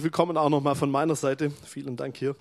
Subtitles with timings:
[0.00, 1.50] Willkommen auch nochmal von meiner Seite.
[1.64, 2.36] Vielen Dank hier.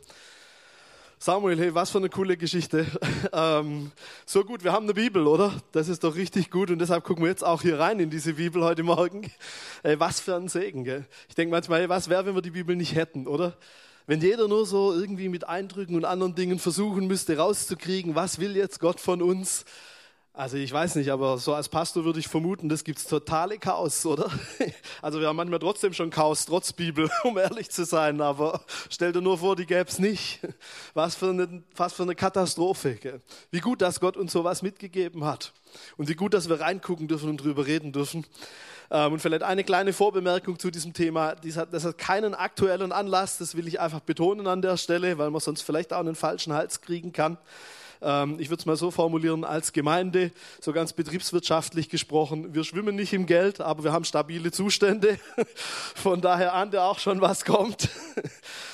[1.17, 2.85] Samuel, hey, was für eine coole Geschichte.
[3.33, 3.91] Ähm,
[4.25, 5.51] so gut, wir haben eine Bibel, oder?
[5.71, 8.35] Das ist doch richtig gut und deshalb gucken wir jetzt auch hier rein in diese
[8.35, 9.31] Bibel heute Morgen.
[9.81, 11.05] Hey, was für ein Segen, gell?
[11.29, 13.57] Ich denke manchmal, hey, was wäre, wenn wir die Bibel nicht hätten, oder?
[14.05, 18.55] Wenn jeder nur so irgendwie mit Eindrücken und anderen Dingen versuchen müsste, rauszukriegen, was will
[18.55, 19.65] jetzt Gott von uns?
[20.37, 24.05] Also ich weiß nicht, aber so als Pastor würde ich vermuten, das gibt's totale Chaos,
[24.05, 24.29] oder?
[25.01, 28.21] Also wir haben manchmal trotzdem schon Chaos, trotz Bibel, um ehrlich zu sein.
[28.21, 28.61] Aber
[28.91, 30.39] stell dir nur vor, die gäb's nicht.
[30.93, 32.95] Was für eine, was für eine Katastrophe.
[32.95, 33.21] Gell?
[33.49, 35.53] Wie gut, dass Gott uns sowas mitgegeben hat.
[35.97, 38.23] Und wie gut, dass wir reingucken dürfen und drüber reden dürfen.
[38.91, 41.33] Ähm, und vielleicht eine kleine Vorbemerkung zu diesem Thema.
[41.33, 45.41] Das hat keinen aktuellen Anlass, das will ich einfach betonen an der Stelle, weil man
[45.41, 47.39] sonst vielleicht auch einen falschen Hals kriegen kann.
[48.01, 52.95] Ähm, ich würde es mal so formulieren, als Gemeinde, so ganz betriebswirtschaftlich gesprochen, wir schwimmen
[52.95, 55.19] nicht im Geld, aber wir haben stabile Zustände.
[55.95, 57.89] Von daher ahnt ihr auch schon, was kommt.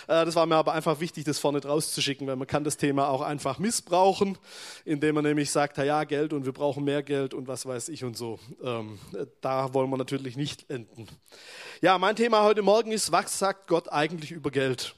[0.05, 2.65] Äh, das war mir aber einfach wichtig, das vorne draus zu schicken, weil man kann
[2.65, 4.37] das Thema auch einfach missbrauchen,
[4.83, 8.03] indem man nämlich sagt, ja, Geld und wir brauchen mehr Geld und was weiß ich
[8.03, 8.37] und so.
[8.61, 8.99] Ähm,
[9.39, 11.07] da wollen wir natürlich nicht enden.
[11.81, 14.93] Ja, mein Thema heute Morgen ist, was sagt Gott eigentlich über Geld?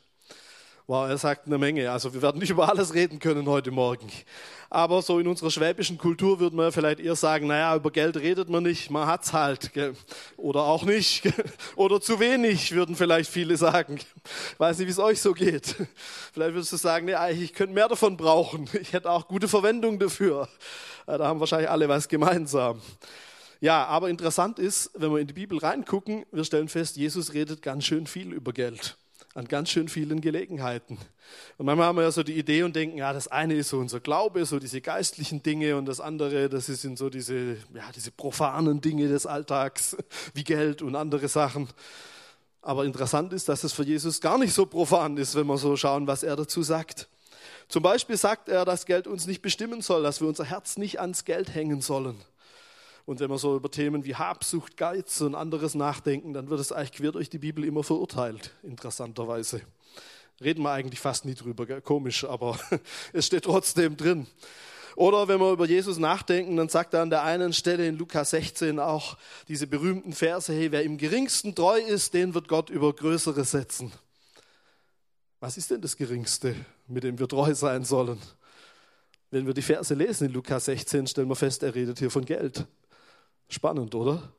[0.88, 1.90] Wow, er sagt eine Menge.
[1.90, 4.08] Also wir werden nicht über alles reden können heute Morgen.
[4.70, 8.50] Aber so in unserer schwäbischen Kultur würde man vielleicht eher sagen, naja, über Geld redet
[8.50, 9.74] man nicht, man hat's halt.
[9.74, 9.96] Gell?
[10.38, 11.24] Oder auch nicht.
[11.24, 11.34] Gell?
[11.76, 13.98] Oder zu wenig, würden vielleicht viele sagen.
[14.60, 15.76] Weiß nicht, wie es euch so geht.
[16.34, 18.70] Vielleicht würdest du sagen, nee, ich könnte mehr davon brauchen.
[18.80, 20.48] Ich hätte auch gute Verwendung dafür.
[21.08, 22.80] Da haben wahrscheinlich alle was gemeinsam.
[23.60, 27.64] Ja, aber interessant ist, wenn wir in die Bibel reingucken, wir stellen fest, Jesus redet
[27.64, 28.98] ganz schön viel über Geld
[29.36, 30.98] an ganz schön vielen Gelegenheiten.
[31.58, 33.80] Und manchmal haben wir ja so die Idee und denken, ja, das eine ist so
[33.80, 38.12] unser Glaube, so diese geistlichen Dinge und das andere, das sind so diese, ja, diese
[38.12, 39.98] profanen Dinge des Alltags,
[40.34, 41.68] wie Geld und andere Sachen.
[42.62, 45.76] Aber interessant ist, dass es für Jesus gar nicht so profan ist, wenn wir so
[45.76, 47.10] schauen, was er dazu sagt.
[47.68, 51.02] Zum Beispiel sagt er, dass Geld uns nicht bestimmen soll, dass wir unser Herz nicht
[51.02, 52.16] ans Geld hängen sollen.
[53.06, 56.72] Und wenn wir so über Themen wie Habsucht, Geiz und anderes nachdenken, dann wird es
[56.72, 59.62] eigentlich quer durch die Bibel immer verurteilt, interessanterweise.
[60.42, 61.82] Reden wir eigentlich fast nie drüber, gell?
[61.82, 62.60] komisch, aber
[63.14, 64.28] es steht trotzdem drin.
[64.96, 68.32] Oder wenn wir über Jesus nachdenken, dann sagt er an der einen Stelle in Lukas
[68.32, 69.18] 16 auch
[69.48, 73.92] diese berühmten Verse, hey, wer im geringsten treu ist, den wird Gott über Größere setzen.
[75.42, 76.56] Was ist denn das Geringste,
[76.88, 78.20] mit dem wir treu sein sollen?
[79.32, 82.24] Wenn wir die Verse lesen in Lukas 16, stellen wir fest, er redet hier von
[82.24, 82.66] Geld.
[83.48, 84.32] Spannend, oder?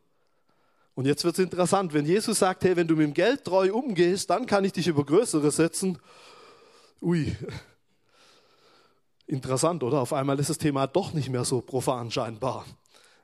[0.94, 3.72] Und jetzt wird es interessant, wenn Jesus sagt, hey, wenn du mit dem Geld treu
[3.72, 5.98] umgehst, dann kann ich dich über Größere setzen.
[7.02, 7.36] Ui,
[9.26, 10.00] interessant, oder?
[10.00, 12.64] Auf einmal ist das Thema doch nicht mehr so profan scheinbar.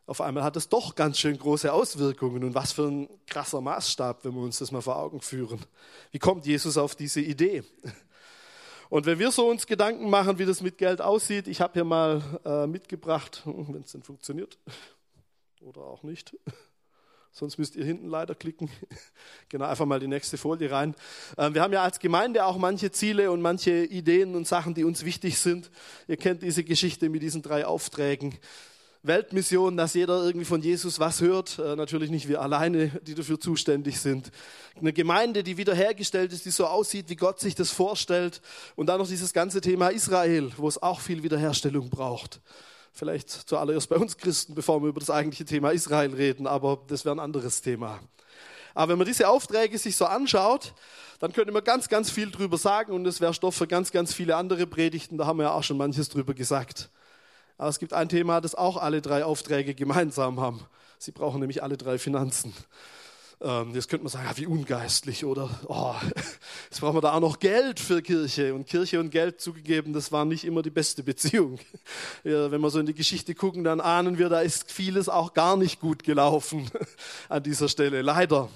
[0.05, 2.45] Auf einmal hat es doch ganz schön große Auswirkungen.
[2.45, 5.61] Und was für ein krasser Maßstab, wenn wir uns das mal vor Augen führen.
[6.11, 7.65] Wie kommt Jesus auf diese Idee?
[8.91, 11.85] Und wenn wir so uns Gedanken machen, wie das mit Geld aussieht, ich habe hier
[11.85, 14.59] mal äh, mitgebracht, wenn es denn funktioniert,
[15.63, 16.37] oder auch nicht.
[17.33, 18.71] Sonst müsst ihr hinten leider klicken.
[19.49, 20.95] Genau, einfach mal die nächste Folie rein.
[21.37, 24.83] Ähm, wir haben ja als Gemeinde auch manche Ziele und manche Ideen und Sachen, die
[24.83, 25.71] uns wichtig sind.
[26.09, 28.39] Ihr kennt diese Geschichte mit diesen drei Aufträgen.
[29.03, 31.59] Weltmission, dass jeder irgendwie von Jesus was hört.
[31.59, 34.31] Äh, natürlich nicht wir alleine, die dafür zuständig sind.
[34.75, 38.41] Eine Gemeinde, die wiederhergestellt ist, die so aussieht, wie Gott sich das vorstellt.
[38.75, 42.41] Und dann noch dieses ganze Thema Israel, wo es auch viel Wiederherstellung braucht.
[42.93, 47.05] Vielleicht zuallererst bei uns Christen, bevor wir über das eigentliche Thema Israel reden, aber das
[47.05, 48.01] wäre ein anderes Thema.
[48.75, 50.75] Aber wenn man diese Aufträge sich so anschaut,
[51.19, 54.13] dann könnte man ganz, ganz viel drüber sagen und es wäre Stoff für ganz, ganz
[54.13, 55.19] viele andere Predigten.
[55.19, 56.91] Da haben wir ja auch schon manches drüber gesagt.
[57.59, 60.67] Aber es gibt ein Thema, das auch alle drei Aufträge gemeinsam haben.
[60.99, 62.53] Sie brauchen nämlich alle drei Finanzen.
[63.45, 65.51] Ähm, jetzt könnte man sagen, ja, wie ungeistlich, oder?
[65.67, 65.95] Oh,
[66.71, 68.55] jetzt brauchen wir da auch noch Geld für Kirche.
[68.55, 71.59] Und Kirche und Geld zugegeben, das war nicht immer die beste Beziehung.
[72.25, 75.35] Ja, wenn wir so in die Geschichte gucken, dann ahnen wir, da ist vieles auch
[75.35, 76.71] gar nicht gut gelaufen
[77.29, 78.49] an dieser Stelle, leider.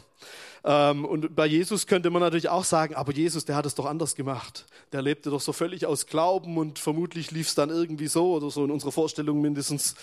[0.64, 3.86] Ähm, und bei Jesus könnte man natürlich auch sagen, aber Jesus, der hat es doch
[3.86, 4.66] anders gemacht.
[4.92, 8.50] Der lebte doch so völlig aus Glauben und vermutlich lief es dann irgendwie so oder
[8.50, 9.96] so in unserer Vorstellung mindestens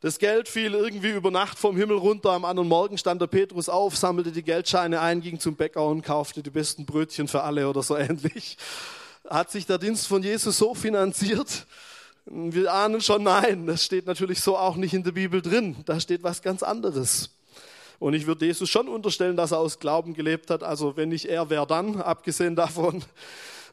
[0.00, 2.30] das Geld fiel irgendwie über Nacht vom Himmel runter.
[2.32, 6.02] Am anderen Morgen stand der Petrus auf, sammelte die Geldscheine ein, ging zum Bäcker und
[6.02, 8.58] kaufte die besten Brötchen für alle oder so ähnlich.
[9.28, 11.66] Hat sich der Dienst von Jesus so finanziert?
[12.26, 15.76] Wir ahnen schon, nein, das steht natürlich so auch nicht in der Bibel drin.
[15.86, 17.30] Da steht was ganz anderes.
[17.98, 20.62] Und ich würde Jesus schon unterstellen, dass er aus Glauben gelebt hat.
[20.62, 23.02] Also wenn nicht er, wer dann, abgesehen davon.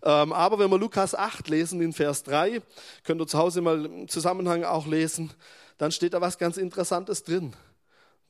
[0.03, 2.61] Ähm, aber wenn wir Lukas 8 lesen in Vers 3,
[3.03, 5.31] könnt ihr zu Hause mal im Zusammenhang auch lesen,
[5.77, 7.53] dann steht da was ganz Interessantes drin.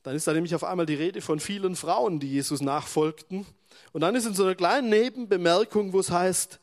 [0.02, 3.46] Dann ist da nämlich auf einmal die Rede von vielen Frauen, die Jesus nachfolgten.
[3.92, 6.60] Und dann ist in so einer kleinen Nebenbemerkung, wo es heißt,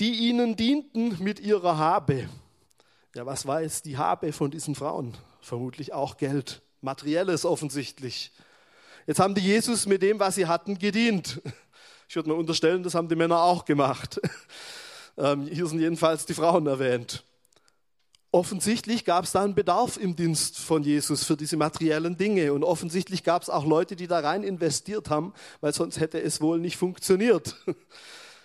[0.00, 2.28] die ihnen dienten mit ihrer Habe.
[3.14, 5.16] Ja, was war jetzt die Habe von diesen Frauen?
[5.40, 8.32] Vermutlich auch Geld, materielles offensichtlich.
[9.06, 11.40] Jetzt haben die Jesus mit dem, was sie hatten, gedient.
[12.08, 14.20] Ich würde mal unterstellen, das haben die Männer auch gemacht.
[15.18, 17.22] Ähm, hier sind jedenfalls die Frauen erwähnt.
[18.34, 22.54] Offensichtlich gab es da einen Bedarf im Dienst von Jesus für diese materiellen Dinge.
[22.54, 26.40] Und offensichtlich gab es auch Leute, die da rein investiert haben, weil sonst hätte es
[26.40, 27.56] wohl nicht funktioniert.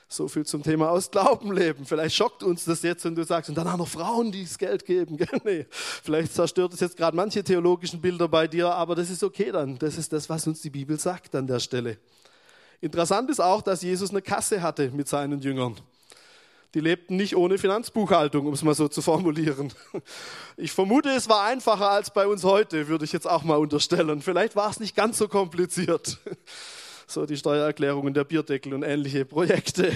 [0.09, 1.85] So viel zum Thema aus Glauben leben.
[1.85, 4.57] Vielleicht schockt uns das jetzt, wenn du sagst, und dann auch noch Frauen, die das
[4.57, 5.17] Geld geben.
[5.43, 5.65] nee.
[5.69, 9.77] Vielleicht zerstört es jetzt gerade manche theologischen Bilder bei dir, aber das ist okay dann.
[9.77, 11.97] Das ist das, was uns die Bibel sagt an der Stelle.
[12.79, 15.75] Interessant ist auch, dass Jesus eine Kasse hatte mit seinen Jüngern.
[16.77, 19.73] Die lebten nicht ohne Finanzbuchhaltung, um es mal so zu formulieren.
[20.57, 24.21] Ich vermute, es war einfacher als bei uns heute, würde ich jetzt auch mal unterstellen.
[24.21, 26.19] Vielleicht war es nicht ganz so kompliziert.
[27.07, 29.91] So die Steuererklärungen der Bierdeckel und ähnliche Projekte.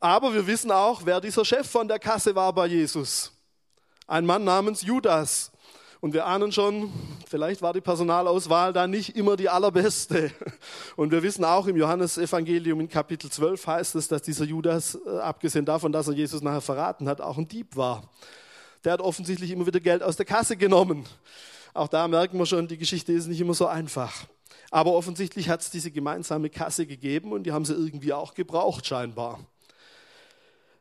[0.00, 3.32] Aber wir wissen auch, wer dieser Chef von der Kasse war bei Jesus.
[4.06, 5.52] Ein Mann namens Judas.
[6.00, 6.92] Und wir ahnen schon,
[7.26, 10.30] vielleicht war die Personalauswahl da nicht immer die allerbeste.
[10.96, 15.18] Und wir wissen auch im Johannesevangelium in Kapitel 12 heißt es, dass dieser Judas, äh,
[15.18, 18.04] abgesehen davon, dass er Jesus nachher verraten hat, auch ein Dieb war.
[18.84, 21.04] Der hat offensichtlich immer wieder Geld aus der Kasse genommen.
[21.74, 24.24] Auch da merken wir schon, die Geschichte ist nicht immer so einfach.
[24.70, 28.86] Aber offensichtlich hat es diese gemeinsame Kasse gegeben und die haben sie irgendwie auch gebraucht
[28.86, 29.40] scheinbar.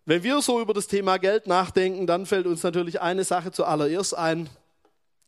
[0.06, 4.16] Wenn wir so über das Thema Geld nachdenken, dann fällt uns natürlich eine Sache zuallererst
[4.16, 4.50] ein,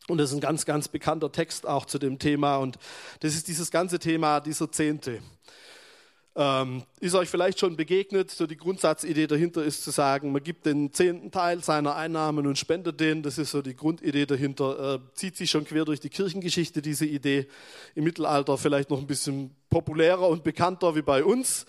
[0.09, 2.57] und das ist ein ganz, ganz bekannter Text auch zu dem Thema.
[2.57, 2.77] Und
[3.19, 5.21] das ist dieses ganze Thema dieser Zehnte.
[6.35, 8.31] Ähm, ist euch vielleicht schon begegnet?
[8.31, 12.57] So die Grundsatzidee dahinter ist zu sagen, man gibt den zehnten Teil seiner Einnahmen und
[12.57, 13.23] spendet den.
[13.23, 14.95] Das ist so die Grundidee dahinter.
[14.95, 17.47] Äh, zieht sich schon quer durch die Kirchengeschichte, diese Idee.
[17.95, 21.65] Im Mittelalter vielleicht noch ein bisschen populärer und bekannter wie bei uns.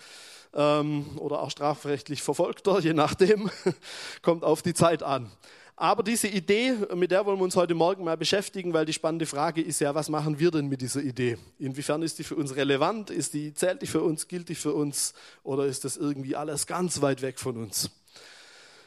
[0.53, 3.49] Ähm, oder auch strafrechtlich verfolgter, je nachdem.
[4.21, 5.31] Kommt auf die Zeit an.
[5.75, 9.25] Aber diese Idee, mit der wollen wir uns heute Morgen mal beschäftigen, weil die spannende
[9.25, 11.37] Frage ist ja, was machen wir denn mit dieser Idee?
[11.57, 13.09] Inwiefern ist die für uns relevant?
[13.09, 15.13] Ist die, zählt die für uns, gilt die für uns?
[15.43, 17.89] Oder ist das irgendwie alles ganz weit weg von uns?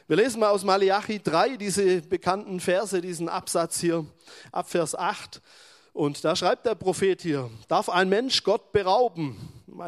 [0.07, 4.05] Wir lesen mal aus Malachi 3 diese bekannten Verse, diesen Absatz hier,
[4.51, 5.41] ab Vers 8.
[5.93, 9.35] Und da schreibt der Prophet hier, darf ein Mensch Gott berauben?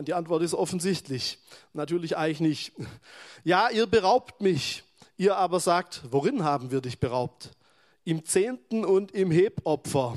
[0.02, 1.38] Die Antwort ist offensichtlich.
[1.74, 2.74] Natürlich eigentlich nicht.
[3.44, 4.84] Ja, ihr beraubt mich.
[5.20, 7.50] Ihr aber sagt, worin haben wir dich beraubt?
[8.04, 10.16] Im Zehnten und im Hebopfer.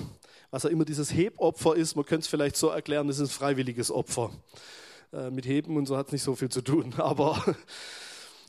[0.50, 3.32] Was auch immer dieses Hebopfer ist, man könnte es vielleicht so erklären, das ist ein
[3.32, 4.30] freiwilliges Opfer.
[5.10, 6.92] Äh, mit Heben und so hat es nicht so viel zu tun.
[6.98, 7.42] Aber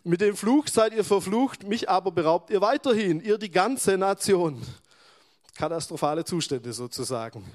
[0.03, 4.61] mit dem Fluch seid ihr verflucht, mich aber beraubt ihr weiterhin, ihr die ganze Nation.
[5.55, 7.45] Katastrophale Zustände sozusagen.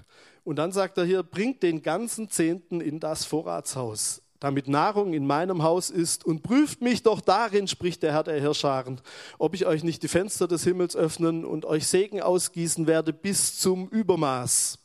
[0.44, 5.26] Und dann sagt er hier, bringt den ganzen Zehnten in das Vorratshaus damit Nahrung in
[5.26, 6.24] meinem Haus ist.
[6.24, 9.00] Und prüft mich doch darin, spricht der Herr der Herrscharen,
[9.38, 13.58] ob ich euch nicht die Fenster des Himmels öffnen und euch Segen ausgießen werde bis
[13.58, 14.78] zum Übermaß.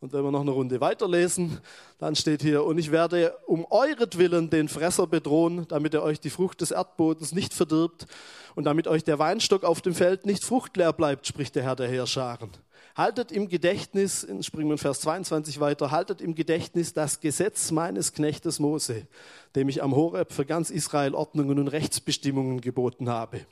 [0.00, 1.58] Und wenn wir noch eine Runde weiterlesen,
[1.98, 6.30] dann steht hier, und ich werde um euretwillen den Fresser bedrohen, damit er euch die
[6.30, 8.06] Frucht des Erdbodens nicht verdirbt
[8.54, 11.88] und damit euch der Weinstock auf dem Feld nicht fruchtleer bleibt, spricht der Herr der
[11.88, 12.50] Herrscharen.
[12.98, 18.12] Haltet im Gedächtnis, springen wir in Vers 22 weiter, haltet im Gedächtnis das Gesetz meines
[18.12, 19.06] Knechtes Mose,
[19.54, 23.46] dem ich am Horeb für ganz Israel Ordnungen und Rechtsbestimmungen geboten habe.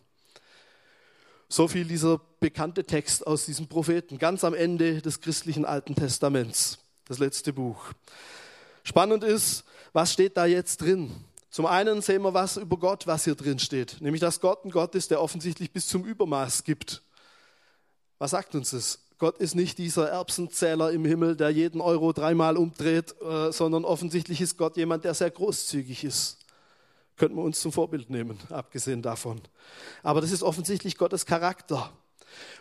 [1.48, 6.78] So viel dieser bekannte Text aus diesem Propheten, ganz am Ende des christlichen Alten Testaments,
[7.04, 7.92] das letzte Buch.
[8.82, 11.12] Spannend ist, was steht da jetzt drin?
[11.50, 14.72] Zum einen sehen wir was über Gott, was hier drin steht, nämlich dass Gott ein
[14.72, 17.00] Gott ist, der offensichtlich bis zum Übermaß gibt.
[18.18, 19.05] Was sagt uns das?
[19.18, 24.42] Gott ist nicht dieser Erbsenzähler im Himmel, der jeden Euro dreimal umdreht, äh, sondern offensichtlich
[24.42, 26.38] ist Gott jemand, der sehr großzügig ist.
[27.16, 29.40] Könnten wir uns zum Vorbild nehmen, abgesehen davon.
[30.02, 31.90] Aber das ist offensichtlich Gottes Charakter.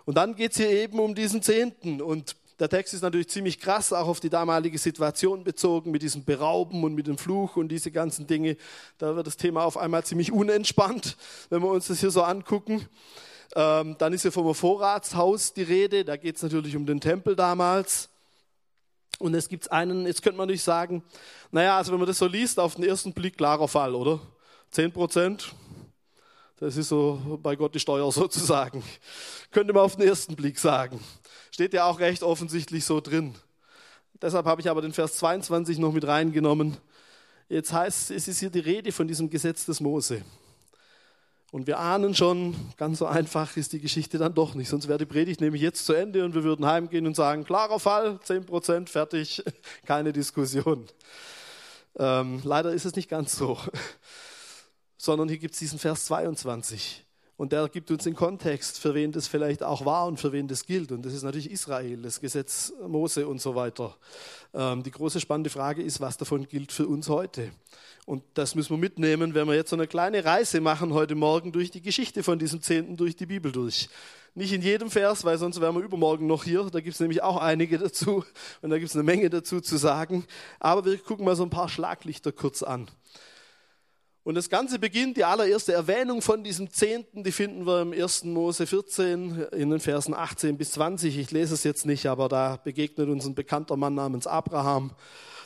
[0.05, 2.01] Und dann geht es hier eben um diesen Zehnten.
[2.01, 6.24] Und der Text ist natürlich ziemlich krass, auch auf die damalige Situation bezogen, mit diesem
[6.24, 8.55] Berauben und mit dem Fluch und diese ganzen Dinge.
[8.97, 11.17] Da wird das Thema auf einmal ziemlich unentspannt,
[11.50, 12.88] wenn wir uns das hier so angucken.
[13.55, 17.35] Ähm, dann ist hier vom Vorratshaus die Rede, da geht es natürlich um den Tempel
[17.35, 18.09] damals.
[19.19, 21.03] Und es gibt einen, jetzt könnte man nicht sagen,
[21.51, 24.19] naja, also wenn man das so liest, auf den ersten Blick klarer Fall, oder?
[24.71, 25.53] 10 Prozent,
[26.57, 28.83] das ist so bei Gott die Steuer sozusagen.
[29.51, 30.99] Könnte man auf den ersten Blick sagen.
[31.51, 33.35] Steht ja auch recht offensichtlich so drin.
[34.21, 36.77] Deshalb habe ich aber den Vers 22 noch mit reingenommen.
[37.47, 40.23] Jetzt heißt es, es ist hier die Rede von diesem Gesetz des Mose.
[41.55, 44.67] Und wir ahnen schon, ganz so einfach ist die Geschichte dann doch nicht.
[44.67, 47.79] Sonst wäre die Predigt nämlich jetzt zu Ende und wir würden heimgehen und sagen, klarer
[47.79, 49.41] Fall, 10% fertig,
[49.85, 50.85] keine Diskussion.
[51.97, 53.57] Ähm, leider ist es nicht ganz so,
[54.97, 57.04] sondern hier gibt es diesen Vers 22.
[57.37, 60.47] Und der gibt uns den Kontext, für wen das vielleicht auch war und für wen
[60.47, 60.93] das gilt.
[60.93, 63.97] Und das ist natürlich Israel, das Gesetz Mose und so weiter.
[64.53, 67.51] Ähm, die große spannende Frage ist, was davon gilt für uns heute.
[68.05, 71.51] Und das müssen wir mitnehmen, wenn wir jetzt so eine kleine Reise machen heute Morgen
[71.51, 73.89] durch die Geschichte von diesem Zehnten durch die Bibel durch.
[74.33, 76.69] Nicht in jedem Vers, weil sonst wären wir übermorgen noch hier.
[76.71, 78.23] Da gibt es nämlich auch einige dazu
[78.61, 80.25] und da gibt es eine Menge dazu zu sagen.
[80.59, 82.87] Aber wir gucken mal so ein paar Schlaglichter kurz an.
[84.25, 88.24] Und das Ganze beginnt, die allererste Erwähnung von diesem Zehnten, die finden wir im 1.
[88.24, 91.20] Mose 14 in den Versen 18 bis 20.
[91.20, 94.94] Ich lese es jetzt nicht, aber da begegnet uns ein bekannter Mann namens Abraham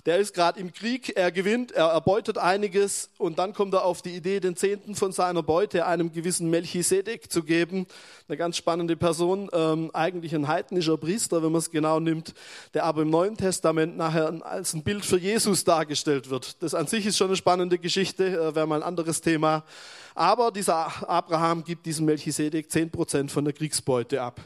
[0.05, 4.01] der ist gerade im Krieg, er gewinnt, er erbeutet einiges und dann kommt er auf
[4.01, 7.85] die Idee, den Zehnten von seiner Beute einem gewissen Melchisedek zu geben.
[8.27, 12.33] Eine ganz spannende Person, ähm, eigentlich ein heidnischer Priester, wenn man es genau nimmt,
[12.73, 16.61] der aber im Neuen Testament nachher als ein Bild für Jesus dargestellt wird.
[16.61, 19.63] Das an sich ist schon eine spannende Geschichte, äh, wäre mal ein anderes Thema.
[20.15, 24.41] Aber dieser Abraham gibt diesem Melchisedek zehn Prozent von der Kriegsbeute ab.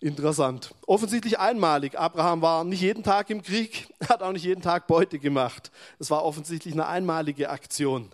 [0.00, 0.74] Interessant.
[0.86, 1.98] Offensichtlich einmalig.
[1.98, 5.72] Abraham war nicht jeden Tag im Krieg, hat auch nicht jeden Tag Beute gemacht.
[5.98, 8.08] Es war offensichtlich eine einmalige Aktion.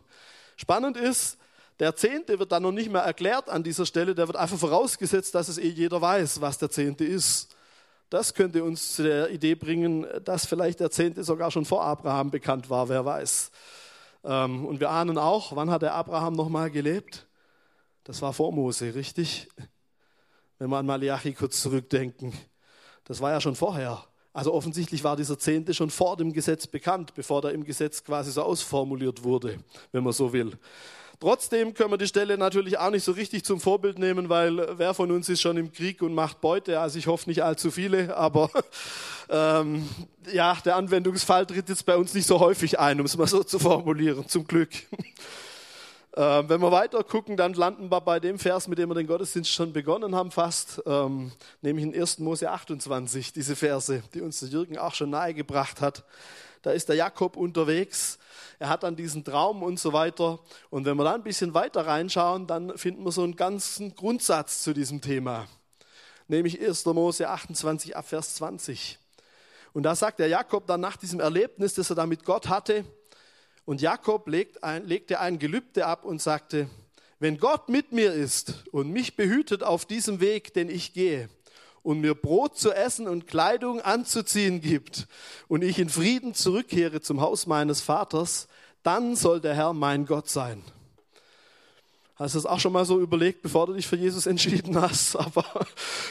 [0.57, 1.37] Spannend ist,
[1.81, 5.35] der Zehnte wird dann noch nicht mehr erklärt an dieser Stelle, der wird einfach vorausgesetzt,
[5.35, 7.55] dass es eh jeder weiß, was der Zehnte ist.
[8.09, 12.31] Das könnte uns zu der Idee bringen, dass vielleicht der Zehnte sogar schon vor Abraham
[12.31, 13.51] bekannt war, wer weiß.
[14.25, 17.27] Ähm, und wir ahnen auch, wann hat der Abraham nochmal gelebt?
[18.05, 19.49] Das war vor Mose, richtig?
[20.59, 22.33] Wenn wir an Malachi kurz zurückdenken.
[23.05, 24.05] Das war ja schon vorher.
[24.33, 28.33] Also offensichtlich war dieser Zehnte schon vor dem Gesetz bekannt, bevor der im Gesetz quasi
[28.33, 29.59] so ausformuliert wurde,
[29.93, 30.59] wenn man so will.
[31.21, 34.93] Trotzdem können wir die Stelle natürlich auch nicht so richtig zum Vorbild nehmen, weil wer
[34.93, 36.81] von uns ist schon im Krieg und macht Beute?
[36.81, 38.51] Also ich hoffe nicht allzu viele, aber
[39.31, 39.89] ähm,
[40.33, 43.45] ja, der Anwendungsfall tritt jetzt bei uns nicht so häufig ein, um es mal so
[43.45, 44.71] zu formulieren, zum Glück.
[46.17, 49.09] Ähm, wenn wir weiter gucken, dann landen wir bei dem Vers, mit dem wir den
[49.09, 52.21] Gottesdienst schon begonnen haben, fast, ähm, nämlich in 1.
[52.21, 56.05] Mose 28, diese Verse, die uns der Jürgen auch schon nahegebracht hat.
[56.63, 58.19] Da ist der Jakob unterwegs,
[58.61, 60.39] er hat dann diesen Traum und so weiter.
[60.71, 64.63] Und wenn wir da ein bisschen weiter reinschauen, dann finden wir so einen ganzen Grundsatz
[64.63, 65.49] zu diesem Thema,
[66.29, 66.87] nämlich 1.
[66.87, 69.01] Mose 28 ab Vers 20.
[69.73, 72.85] Und da sagt der Jakob dann nach diesem Erlebnis, das er da mit Gott hatte,
[73.65, 76.69] und Jakob legte ein Gelübde ab und sagte,
[77.19, 81.29] wenn Gott mit mir ist und mich behütet auf diesem Weg, den ich gehe,
[81.83, 85.07] und mir Brot zu essen und Kleidung anzuziehen gibt,
[85.49, 88.49] und ich in Frieden zurückkehre zum Haus meines Vaters,
[88.83, 90.63] dann soll der Herr mein Gott sein.
[92.17, 95.17] Hast du das auch schon mal so überlegt, bevor du dich für Jesus entschieden hast?
[95.17, 95.45] Aber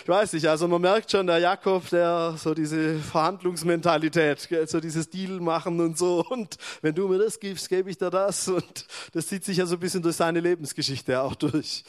[0.02, 5.10] ich weiß nicht, also man merkt schon, der Jakob, der so diese Verhandlungsmentalität, so dieses
[5.10, 6.26] Deal machen und so.
[6.30, 8.50] Und wenn du mir das gibst, gebe ich dir das.
[8.50, 11.86] Und das zieht sich ja so ein bisschen durch seine Lebensgeschichte auch durch.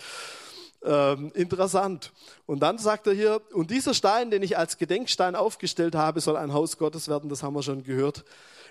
[0.85, 2.13] Ähm, interessant.
[2.47, 6.37] Und dann sagt er hier, und dieser Stein, den ich als Gedenkstein aufgestellt habe, soll
[6.37, 8.25] ein Haus Gottes werden, das haben wir schon gehört.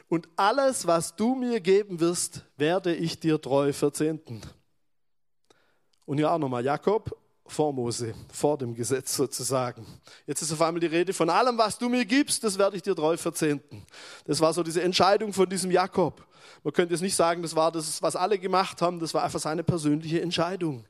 [0.08, 4.42] Und alles, was du mir geben wirst, werde ich dir treu verzehnten.
[6.06, 9.86] Und hier auch nochmal Jakob vor Mose, vor dem Gesetz sozusagen.
[10.26, 12.82] Jetzt ist auf einmal die Rede von allem, was du mir gibst, das werde ich
[12.82, 13.86] dir treu verzehnten.
[14.26, 16.26] Das war so diese Entscheidung von diesem Jakob.
[16.64, 19.40] Man könnte jetzt nicht sagen, das war das, was alle gemacht haben, das war einfach
[19.40, 20.86] seine persönliche Entscheidung.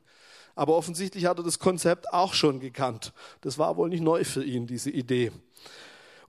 [0.56, 3.12] Aber offensichtlich hat er das Konzept auch schon gekannt.
[3.42, 5.32] Das war wohl nicht neu für ihn, diese Idee.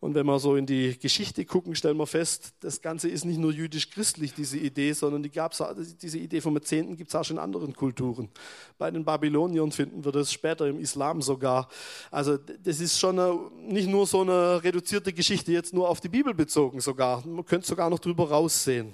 [0.05, 3.39] Und wenn wir so in die Geschichte gucken, stellen wir fest, das Ganze ist nicht
[3.39, 5.65] nur jüdisch-christlich, diese Idee, sondern die gab's,
[6.03, 8.29] diese Idee vom Zehnten gibt es auch schon in anderen Kulturen.
[8.77, 11.71] Bei den Babyloniern finden wir das später im Islam sogar.
[12.11, 16.11] Also das ist schon eine, nicht nur so eine reduzierte Geschichte, jetzt nur auf die
[16.11, 17.27] Bibel bezogen sogar.
[17.27, 18.93] Man könnte sogar noch drüber raussehen.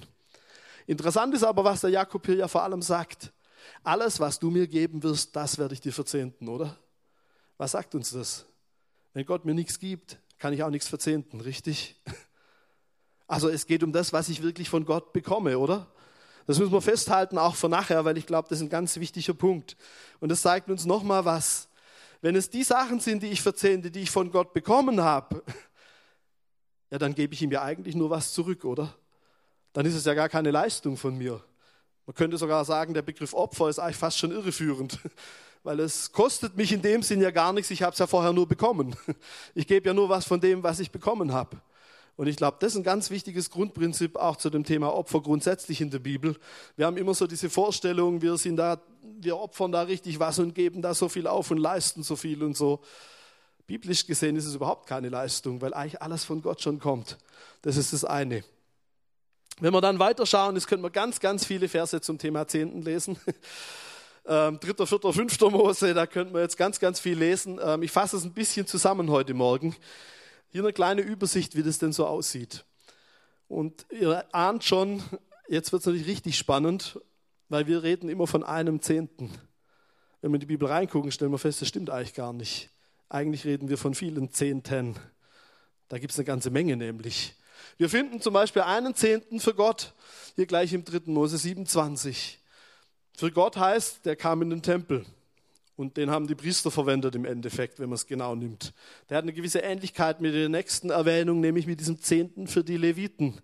[0.87, 3.33] Interessant ist aber, was der Jakob hier ja vor allem sagt.
[3.83, 6.77] Alles, was du mir geben wirst, das werde ich dir verzehnten, oder?
[7.59, 8.47] Was sagt uns das?
[9.13, 11.97] Wenn Gott mir nichts gibt, kann ich auch nichts verzehnten, richtig?
[13.27, 15.87] Also es geht um das, was ich wirklich von Gott bekomme, oder?
[16.49, 19.35] Das müssen wir festhalten, auch für nachher, weil ich glaube, das ist ein ganz wichtiger
[19.35, 19.77] Punkt.
[20.19, 21.69] Und das zeigt uns nochmal was.
[22.23, 25.45] Wenn es die Sachen sind, die ich verzehnte, die ich von Gott bekommen habe,
[26.91, 28.97] ja, dann gebe ich ihm ja eigentlich nur was zurück, oder?
[29.75, 31.41] Dann ist es ja gar keine Leistung von mir.
[32.07, 34.99] Man könnte sogar sagen, der Begriff Opfer ist eigentlich fast schon irreführend
[35.63, 38.33] weil es kostet mich in dem Sinn ja gar nichts, ich habe es ja vorher
[38.33, 38.97] nur bekommen.
[39.55, 41.61] Ich gebe ja nur was von dem, was ich bekommen habe.
[42.17, 45.81] Und ich glaube, das ist ein ganz wichtiges Grundprinzip auch zu dem Thema Opfer grundsätzlich
[45.81, 46.37] in der Bibel.
[46.77, 48.81] Wir haben immer so diese Vorstellung, wir sind da,
[49.21, 52.43] wir opfern da richtig was und geben da so viel auf und leisten so viel
[52.43, 52.81] und so.
[53.67, 57.17] Biblisch gesehen ist es überhaupt keine Leistung, weil eigentlich alles von Gott schon kommt.
[57.63, 58.45] Das ist das eine.
[59.61, 63.19] Wenn wir dann weiterschauen, jetzt können wir ganz, ganz viele Verse zum Thema Zehnten lesen.
[64.27, 67.59] Ähm, dritter, vierter, fünfter Mose, da könnten wir jetzt ganz, ganz viel lesen.
[67.63, 69.75] Ähm, ich fasse es ein bisschen zusammen heute Morgen.
[70.51, 72.65] Hier eine kleine Übersicht, wie das denn so aussieht.
[73.49, 75.03] Und ihr ahnt schon,
[75.49, 77.01] jetzt wird es natürlich richtig spannend,
[77.49, 79.31] weil wir reden immer von einem Zehnten.
[80.21, 82.71] Wenn wir in die Bibel reingucken, stellen wir fest, das stimmt eigentlich gar nicht.
[83.09, 84.97] Eigentlich reden wir von vielen Zehnten.
[85.89, 87.35] Da gibt es eine ganze Menge nämlich.
[87.79, 89.95] Wir finden zum Beispiel einen Zehnten für Gott,
[90.37, 91.01] hier gleich im 3.
[91.07, 92.40] Mose 27.
[93.21, 95.05] Für Gott heißt, der kam in den Tempel.
[95.77, 98.73] Und den haben die Priester verwendet im Endeffekt, wenn man es genau nimmt.
[99.11, 102.79] Der hat eine gewisse Ähnlichkeit mit der nächsten Erwähnung, nämlich mit diesem Zehnten für die
[102.79, 103.43] Leviten.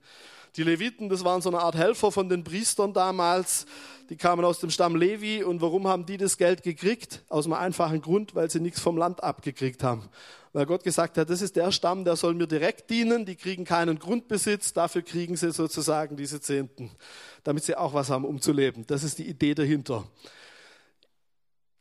[0.56, 3.66] Die Leviten, das waren so eine Art Helfer von den Priestern damals.
[4.08, 5.42] Die kamen aus dem Stamm Levi.
[5.42, 7.24] Und warum haben die das Geld gekriegt?
[7.28, 10.08] Aus einem einfachen Grund, weil sie nichts vom Land abgekriegt haben.
[10.54, 13.26] Weil Gott gesagt hat, das ist der Stamm, der soll mir direkt dienen.
[13.26, 14.72] Die kriegen keinen Grundbesitz.
[14.72, 16.90] Dafür kriegen sie sozusagen diese Zehnten,
[17.44, 18.86] damit sie auch was haben, um zu leben.
[18.86, 20.04] Das ist die Idee dahinter.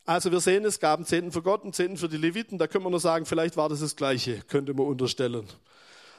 [0.03, 2.57] Also wir sehen, es gab einen Zehnten für Gott, einen Zehnten für die Leviten.
[2.57, 5.47] Da können wir nur sagen, vielleicht war das das Gleiche, könnte man unterstellen.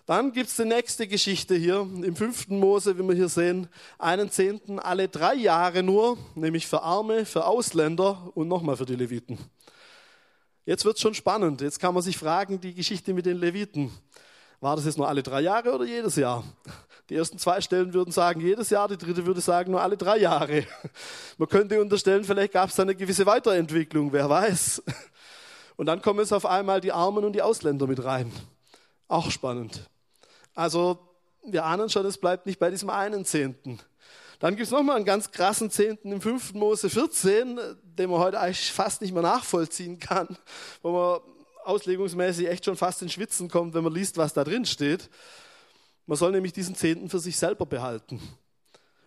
[0.07, 4.31] Dann gibt es die nächste Geschichte hier im fünften Mose, wie wir hier sehen, einen
[4.31, 9.37] Zehnten alle drei Jahre nur, nämlich für Arme, für Ausländer und nochmal für die Leviten.
[10.65, 11.61] Jetzt wird es schon spannend.
[11.61, 13.91] Jetzt kann man sich fragen, die Geschichte mit den Leviten.
[14.61, 16.45] War das jetzt nur alle drei Jahre oder jedes Jahr?
[17.11, 20.19] Die ersten zwei Stellen würden sagen jedes Jahr, die dritte würde sagen nur alle drei
[20.19, 20.65] Jahre.
[21.37, 24.85] Man könnte unterstellen, vielleicht gab es eine gewisse Weiterentwicklung, wer weiß.
[25.77, 28.33] Und dann kommen jetzt auf einmal die Armen und die Ausländer mit rein.
[29.09, 29.89] Auch spannend.
[30.57, 30.99] Also
[31.45, 33.79] wir ahnen schon, es bleibt nicht bei diesem einen Zehnten.
[34.41, 36.55] Dann gibt es nochmal einen ganz krassen Zehnten im 5.
[36.55, 40.37] Mose 14, den man heute eigentlich fast nicht mehr nachvollziehen kann,
[40.83, 41.21] wo man
[41.65, 45.09] auslegungsmäßig echt schon fast in Schwitzen kommt, wenn man liest, was da drin steht.
[46.07, 48.21] Man soll nämlich diesen Zehnten für sich selber behalten.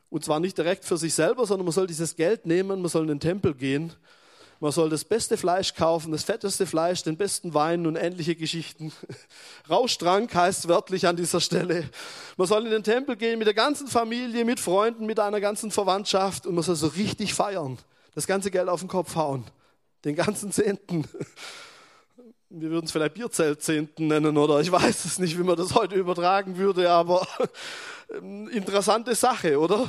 [0.09, 3.03] Und zwar nicht direkt für sich selber, sondern man soll dieses Geld nehmen, man soll
[3.03, 3.93] in den Tempel gehen,
[4.59, 8.91] man soll das beste Fleisch kaufen, das fetteste Fleisch, den besten Wein und ähnliche Geschichten.
[9.69, 11.89] Rauschtrank heißt wörtlich an dieser Stelle.
[12.35, 15.71] Man soll in den Tempel gehen mit der ganzen Familie, mit Freunden, mit einer ganzen
[15.71, 17.77] Verwandtschaft und man soll so richtig feiern.
[18.15, 19.45] Das ganze Geld auf den Kopf hauen.
[20.03, 21.07] Den ganzen Zehnten
[22.49, 25.95] wir würden es vielleicht Bierzeltzehnten nennen oder ich weiß es nicht, wie man das heute
[25.95, 27.27] übertragen würde, aber
[28.15, 29.87] ähm, interessante Sache, oder?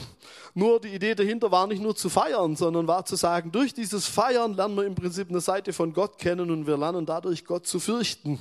[0.52, 4.06] Nur die Idee dahinter war nicht nur zu feiern, sondern war zu sagen, durch dieses
[4.06, 7.66] Feiern lernen wir im Prinzip eine Seite von Gott kennen und wir lernen dadurch Gott
[7.66, 8.38] zu fürchten.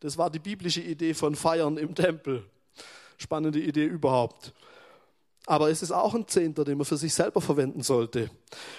[0.00, 2.44] Das war die biblische Idee von Feiern im Tempel.
[3.16, 4.52] Spannende Idee überhaupt.
[5.46, 8.30] Aber es ist auch ein Zehnter, den man für sich selber verwenden sollte.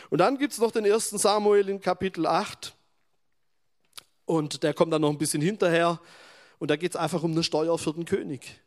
[0.09, 2.75] Und dann gibt es noch den ersten Samuel in Kapitel 8.
[4.25, 5.99] Und der kommt dann noch ein bisschen hinterher.
[6.59, 8.61] Und da geht es einfach um eine Steuer für den König.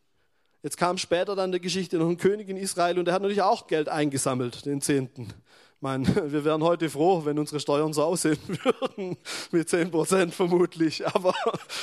[0.62, 3.42] Jetzt kam später dann der Geschichte noch ein König in Israel und der hat natürlich
[3.42, 5.29] auch Geld eingesammelt, den Zehnten.
[5.77, 9.16] Ich meine, wir wären heute froh, wenn unsere Steuern so aussehen würden,
[9.53, 11.07] mit 10 Prozent vermutlich.
[11.07, 11.35] Aber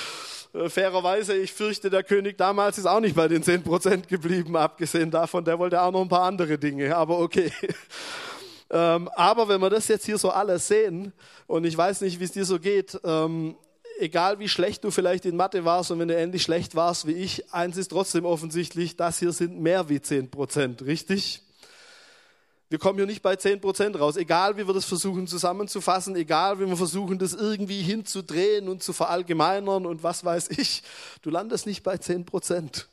[0.53, 4.57] äh, fairerweise, ich fürchte, der König damals ist auch nicht bei den 10 Prozent geblieben,
[4.57, 6.95] abgesehen davon, der wollte auch noch ein paar andere Dinge.
[6.95, 7.51] Aber okay.
[8.69, 11.13] Ähm, aber wenn wir das jetzt hier so alles sehen,
[11.47, 13.55] und ich weiß nicht, wie es dir so geht, ähm,
[13.99, 17.13] egal wie schlecht du vielleicht in Mathe warst und wenn du ähnlich schlecht warst wie
[17.13, 21.41] ich, eins ist trotzdem offensichtlich, das hier sind mehr wie 10 Prozent, richtig?
[22.69, 26.59] Wir kommen hier nicht bei 10 Prozent raus, egal wie wir das versuchen zusammenzufassen, egal
[26.59, 30.81] wie wir versuchen, das irgendwie hinzudrehen und zu verallgemeinern und was weiß ich,
[31.21, 32.87] du landest nicht bei 10 Prozent.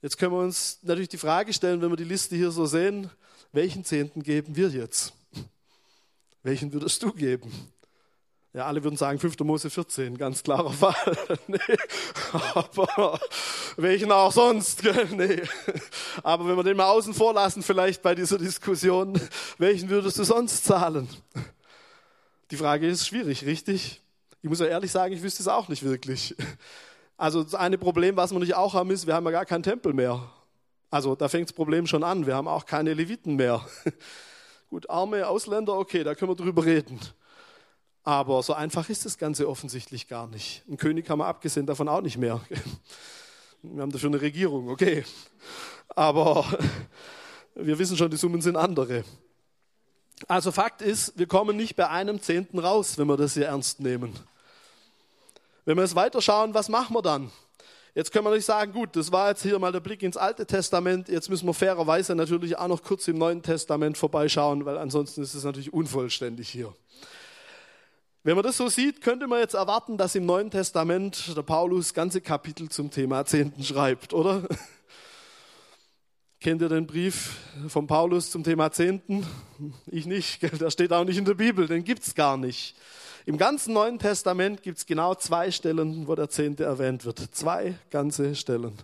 [0.00, 3.08] Jetzt können wir uns natürlich die Frage stellen, wenn wir die Liste hier so sehen,
[3.52, 5.12] welchen Zehnten geben wir jetzt?
[6.42, 7.52] Welchen würdest du geben?
[8.54, 9.38] Ja, alle würden sagen 5.
[9.40, 11.16] Mose 14, ganz klarer Fall.
[11.46, 11.58] nee.
[12.32, 13.18] Aber
[13.78, 14.82] welchen auch sonst?
[15.12, 15.42] nee.
[16.22, 19.18] Aber wenn wir den mal außen vor lassen, vielleicht bei dieser Diskussion,
[19.56, 21.08] welchen würdest du sonst zahlen?
[22.50, 24.02] Die Frage ist schwierig, richtig?
[24.42, 26.36] Ich muss ja ehrlich sagen, ich wüsste es auch nicht wirklich.
[27.16, 29.62] Also das eine Problem, was wir nicht auch haben, ist, wir haben ja gar keinen
[29.62, 30.28] Tempel mehr.
[30.90, 32.26] Also da fängt das Problem schon an.
[32.26, 33.64] Wir haben auch keine Leviten mehr.
[34.68, 37.00] Gut, arme Ausländer, okay, da können wir drüber reden.
[38.04, 40.62] Aber so einfach ist das Ganze offensichtlich gar nicht.
[40.68, 42.40] Ein König haben wir abgesehen davon auch nicht mehr.
[43.62, 45.04] Wir haben dafür eine Regierung, okay.
[45.88, 46.44] Aber
[47.54, 49.04] wir wissen schon, die Summen sind andere.
[50.26, 53.80] Also Fakt ist, wir kommen nicht bei einem Zehnten raus, wenn wir das hier ernst
[53.80, 54.18] nehmen.
[55.64, 57.30] Wenn wir jetzt weiterschauen, was machen wir dann?
[57.94, 60.46] Jetzt können wir nicht sagen, gut, das war jetzt hier mal der Blick ins Alte
[60.46, 61.08] Testament.
[61.08, 65.34] Jetzt müssen wir fairerweise natürlich auch noch kurz im Neuen Testament vorbeischauen, weil ansonsten ist
[65.34, 66.74] es natürlich unvollständig hier.
[68.24, 71.92] Wenn man das so sieht, könnte man jetzt erwarten, dass im Neuen Testament der Paulus
[71.92, 74.44] ganze Kapitel zum Thema Zehnten schreibt, oder?
[76.38, 79.26] Kennt ihr den Brief von Paulus zum Thema Zehnten?
[79.86, 82.76] Ich nicht, der steht auch nicht in der Bibel, den gibt's gar nicht.
[83.26, 87.18] Im ganzen Neuen Testament gibt es genau zwei Stellen, wo der Zehnte erwähnt wird.
[87.32, 88.78] Zwei ganze Stellen.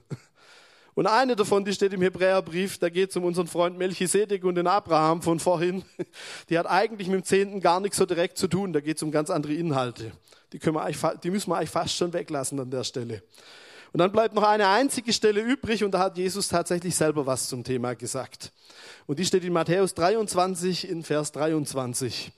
[0.98, 4.56] Und eine davon, die steht im Hebräerbrief, da geht es um unseren Freund Melchisedek und
[4.56, 5.84] den Abraham von vorhin.
[6.48, 9.04] Die hat eigentlich mit dem Zehnten gar nichts so direkt zu tun, da geht es
[9.04, 10.11] um ganz andere Inhalte.
[10.52, 13.22] Die, können wir die müssen wir eigentlich fast schon weglassen an der Stelle.
[13.92, 17.48] Und dann bleibt noch eine einzige Stelle übrig und da hat Jesus tatsächlich selber was
[17.48, 18.50] zum Thema gesagt.
[19.06, 22.32] Und die steht in Matthäus 23 in Vers 23.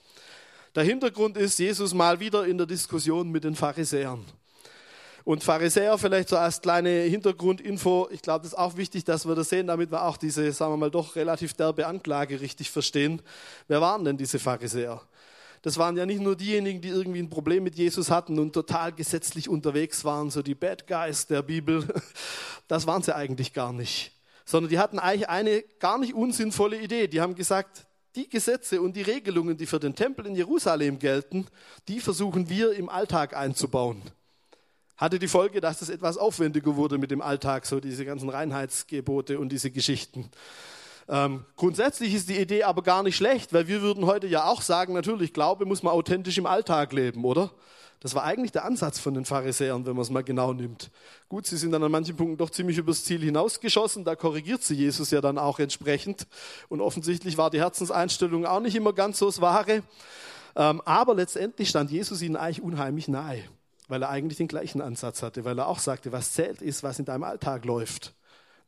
[0.75, 4.23] Der Hintergrund ist Jesus mal wieder in der Diskussion mit den Pharisäern.
[5.25, 9.35] Und Pharisäer vielleicht so als kleine Hintergrundinfo, ich glaube, das ist auch wichtig, dass wir
[9.35, 13.21] das sehen, damit wir auch diese, sagen wir mal, doch relativ derbe Anklage richtig verstehen.
[13.69, 15.01] Wer waren denn diese Pharisäer?
[15.63, 18.93] Das waren ja nicht nur diejenigen, die irgendwie ein Problem mit Jesus hatten und total
[18.93, 21.87] gesetzlich unterwegs waren, so die Bad Guys der Bibel.
[22.69, 24.13] Das waren sie eigentlich gar nicht.
[24.45, 27.09] Sondern die hatten eigentlich eine gar nicht unsinnvolle Idee.
[27.09, 31.49] Die haben gesagt, die Gesetze und die Regelungen, die für den Tempel in Jerusalem gelten,
[31.89, 34.03] die versuchen wir im Alltag einzubauen.
[35.01, 39.39] Hatte die Folge, dass es etwas aufwendiger wurde mit dem Alltag, so diese ganzen Reinheitsgebote
[39.39, 40.29] und diese Geschichten.
[41.09, 44.61] Ähm, grundsätzlich ist die Idee aber gar nicht schlecht, weil wir würden heute ja auch
[44.61, 47.51] sagen, natürlich, Glaube muss man authentisch im Alltag leben, oder?
[48.01, 50.91] Das war eigentlich der Ansatz von den Pharisäern, wenn man es mal genau nimmt.
[51.31, 54.75] Gut, sie sind dann an manchen Punkten doch ziemlich übers Ziel hinausgeschossen, da korrigiert sie
[54.75, 56.27] Jesus ja dann auch entsprechend.
[56.69, 59.83] Und offensichtlich war die Herzenseinstellung auch nicht immer ganz so das Wahre.
[60.57, 63.45] Ähm, aber letztendlich stand Jesus ihnen eigentlich unheimlich nahe,
[63.90, 66.98] weil er eigentlich den gleichen Ansatz hatte, weil er auch sagte, was zählt ist, was
[66.98, 68.14] in deinem Alltag läuft.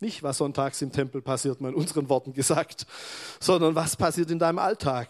[0.01, 2.87] Nicht, was sonntags im Tempel passiert, mal in unseren Worten gesagt,
[3.39, 5.09] sondern was passiert in deinem Alltag.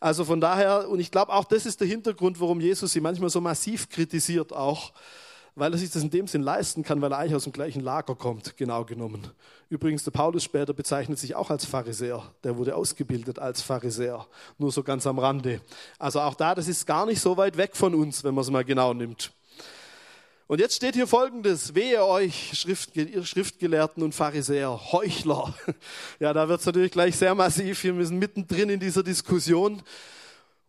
[0.00, 3.30] Also von daher, und ich glaube auch das ist der Hintergrund, warum Jesus sie manchmal
[3.30, 4.92] so massiv kritisiert auch,
[5.54, 7.80] weil er sich das in dem Sinn leisten kann, weil er eigentlich aus dem gleichen
[7.80, 9.26] Lager kommt, genau genommen.
[9.70, 12.22] Übrigens, der Paulus später bezeichnet sich auch als Pharisäer.
[12.42, 14.26] Der wurde ausgebildet als Pharisäer,
[14.58, 15.60] nur so ganz am Rande.
[15.98, 18.50] Also auch da, das ist gar nicht so weit weg von uns, wenn man es
[18.50, 19.32] mal genau nimmt.
[20.46, 25.54] Und jetzt steht hier folgendes, wehe euch Schriftge Schriftgelehrten und Pharisäer, Heuchler.
[26.20, 29.82] Ja, da wird es natürlich gleich sehr massiv, wir müssen mittendrin in dieser Diskussion.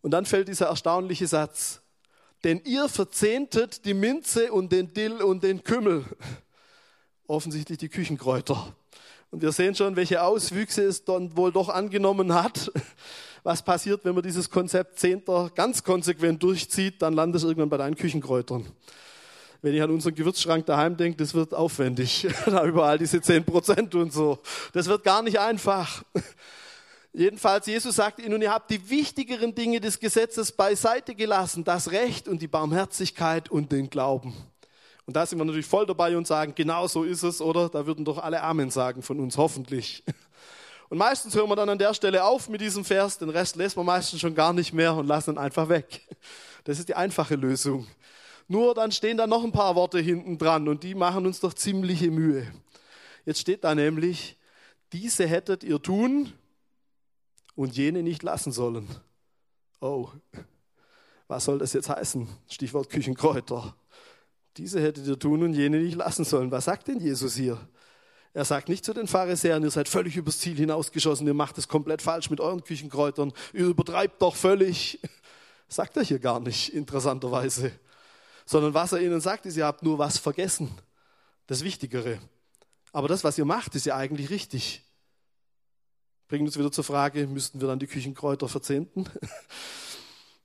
[0.00, 1.82] Und dann fällt dieser erstaunliche Satz,
[2.42, 6.06] denn ihr verzehntet die Minze und den Dill und den Kümmel,
[7.26, 8.74] offensichtlich die Küchenkräuter.
[9.30, 12.72] Und wir sehen schon, welche Auswüchse es dann wohl doch angenommen hat.
[13.42, 17.76] Was passiert, wenn man dieses Konzept Zehnter ganz konsequent durchzieht, dann landet es irgendwann bei
[17.76, 18.66] deinen Küchenkräutern
[19.62, 22.26] wenn ich an unseren Gewürzschrank daheim denke, das wird aufwendig.
[22.46, 24.38] da überall diese 10 Prozent und so.
[24.72, 26.02] Das wird gar nicht einfach.
[27.12, 32.28] Jedenfalls, Jesus sagt ihnen, ihr habt die wichtigeren Dinge des Gesetzes beiseite gelassen, das Recht
[32.28, 34.34] und die Barmherzigkeit und den Glauben.
[35.06, 37.68] Und da sind wir natürlich voll dabei und sagen, genau so ist es, oder?
[37.68, 40.04] Da würden doch alle Amen sagen von uns, hoffentlich.
[40.88, 43.76] Und meistens hören wir dann an der Stelle auf mit diesem Vers, den Rest lesen
[43.76, 46.02] wir meistens schon gar nicht mehr und lassen ihn einfach weg.
[46.62, 47.88] Das ist die einfache Lösung.
[48.48, 51.52] Nur dann stehen da noch ein paar Worte hinten dran und die machen uns doch
[51.52, 52.46] ziemliche Mühe.
[53.24, 54.36] Jetzt steht da nämlich,
[54.92, 56.32] diese hättet ihr tun
[57.56, 58.88] und jene nicht lassen sollen.
[59.80, 60.08] Oh,
[61.26, 62.28] was soll das jetzt heißen?
[62.48, 63.74] Stichwort Küchenkräuter.
[64.56, 66.52] Diese hättet ihr tun und jene nicht lassen sollen.
[66.52, 67.58] Was sagt denn Jesus hier?
[68.32, 71.68] Er sagt nicht zu den Pharisäern, ihr seid völlig übers Ziel hinausgeschossen, ihr macht es
[71.68, 75.00] komplett falsch mit euren Küchenkräutern, ihr übertreibt doch völlig.
[75.68, 77.72] Sagt er hier gar nicht, interessanterweise
[78.46, 80.70] sondern was er ihnen sagt, ist, ihr habt nur was vergessen.
[81.46, 82.18] Das Wichtigere.
[82.92, 84.82] Aber das, was ihr macht, ist ja eigentlich richtig.
[86.28, 89.06] Bringt uns wieder zur Frage, müssten wir dann die Küchenkräuter verzehnten?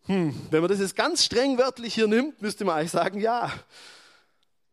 [0.07, 3.53] Hm, wenn man das jetzt ganz streng wörtlich hier nimmt, müsste man eigentlich sagen, ja.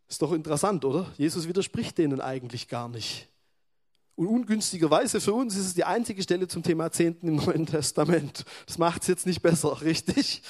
[0.09, 1.13] Ist doch interessant, oder?
[1.19, 3.29] Jesus widerspricht denen eigentlich gar nicht.
[4.17, 8.47] Und ungünstigerweise für uns ist es die einzige Stelle zum Thema Zehnten im Neuen Testament.
[8.67, 10.43] Das macht es jetzt nicht besser, richtig?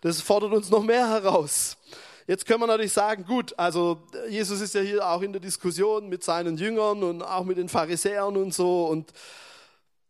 [0.00, 1.76] Das fordert uns noch mehr heraus.
[2.30, 6.08] Jetzt können wir natürlich sagen, gut, also Jesus ist ja hier auch in der Diskussion
[6.08, 9.12] mit seinen Jüngern und auch mit den Pharisäern und so und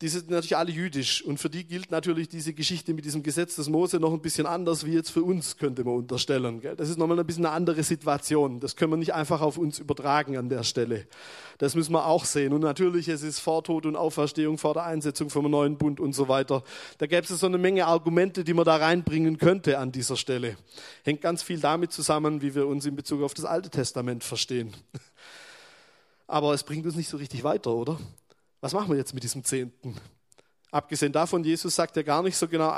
[0.01, 3.57] die sind natürlich alle jüdisch und für die gilt natürlich diese Geschichte mit diesem Gesetz
[3.57, 6.63] des Mose noch ein bisschen anders wie jetzt für uns, könnte man unterstellen.
[6.79, 8.61] Das ist nochmal ein bisschen eine andere Situation.
[8.61, 11.07] Das können wir nicht einfach auf uns übertragen an der Stelle.
[11.59, 12.55] Das müssen wir auch sehen.
[12.55, 16.15] Und natürlich, es ist vor Tod und Auferstehung, vor der Einsetzung vom neuen Bund und
[16.15, 16.65] so weiter.
[16.97, 20.57] Da gäbe es so eine Menge Argumente, die man da reinbringen könnte an dieser Stelle.
[21.05, 24.73] Hängt ganz viel damit zusammen, wie wir uns in Bezug auf das Alte Testament verstehen.
[26.27, 27.99] Aber es bringt uns nicht so richtig weiter, oder?
[28.61, 29.97] Was machen wir jetzt mit diesem Zehnten?
[30.73, 32.71] Abgesehen davon, Jesus sagt ja gar nicht so genau,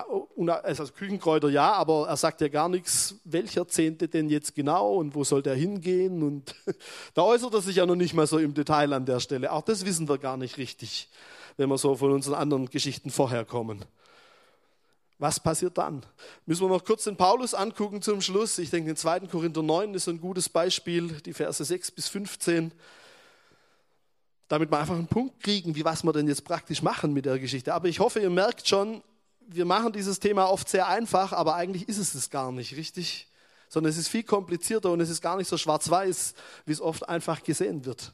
[0.63, 5.15] also Küchenkräuter ja, aber er sagt ja gar nichts, welcher Zehnte denn jetzt genau und
[5.15, 6.23] wo soll der hingehen.
[6.23, 6.55] Und
[7.15, 9.53] da äußert er sich ja noch nicht mal so im Detail an der Stelle.
[9.53, 11.11] Auch das wissen wir gar nicht richtig,
[11.59, 13.85] wenn wir so von unseren anderen Geschichten vorher kommen.
[15.19, 16.03] Was passiert dann?
[16.47, 18.59] Müssen wir noch kurz den Paulus angucken zum Schluss.
[18.59, 19.21] Ich denke, den 2.
[19.21, 22.73] Korinther 9 ist ein gutes Beispiel, die Verse 6 bis 15
[24.53, 27.39] damit wir einfach einen Punkt kriegen, wie was wir denn jetzt praktisch machen mit der
[27.39, 27.73] Geschichte.
[27.73, 29.03] Aber ich hoffe, ihr merkt schon,
[29.49, 33.29] wir machen dieses Thema oft sehr einfach, aber eigentlich ist es es gar nicht, richtig?
[33.71, 36.35] Sondern es ist viel komplizierter und es ist gar nicht so schwarz-weiß,
[36.67, 38.13] wie es oft einfach gesehen wird.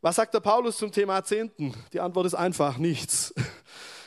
[0.00, 1.72] Was sagt der Paulus zum Thema Zehnten?
[1.92, 3.32] Die Antwort ist einfach nichts.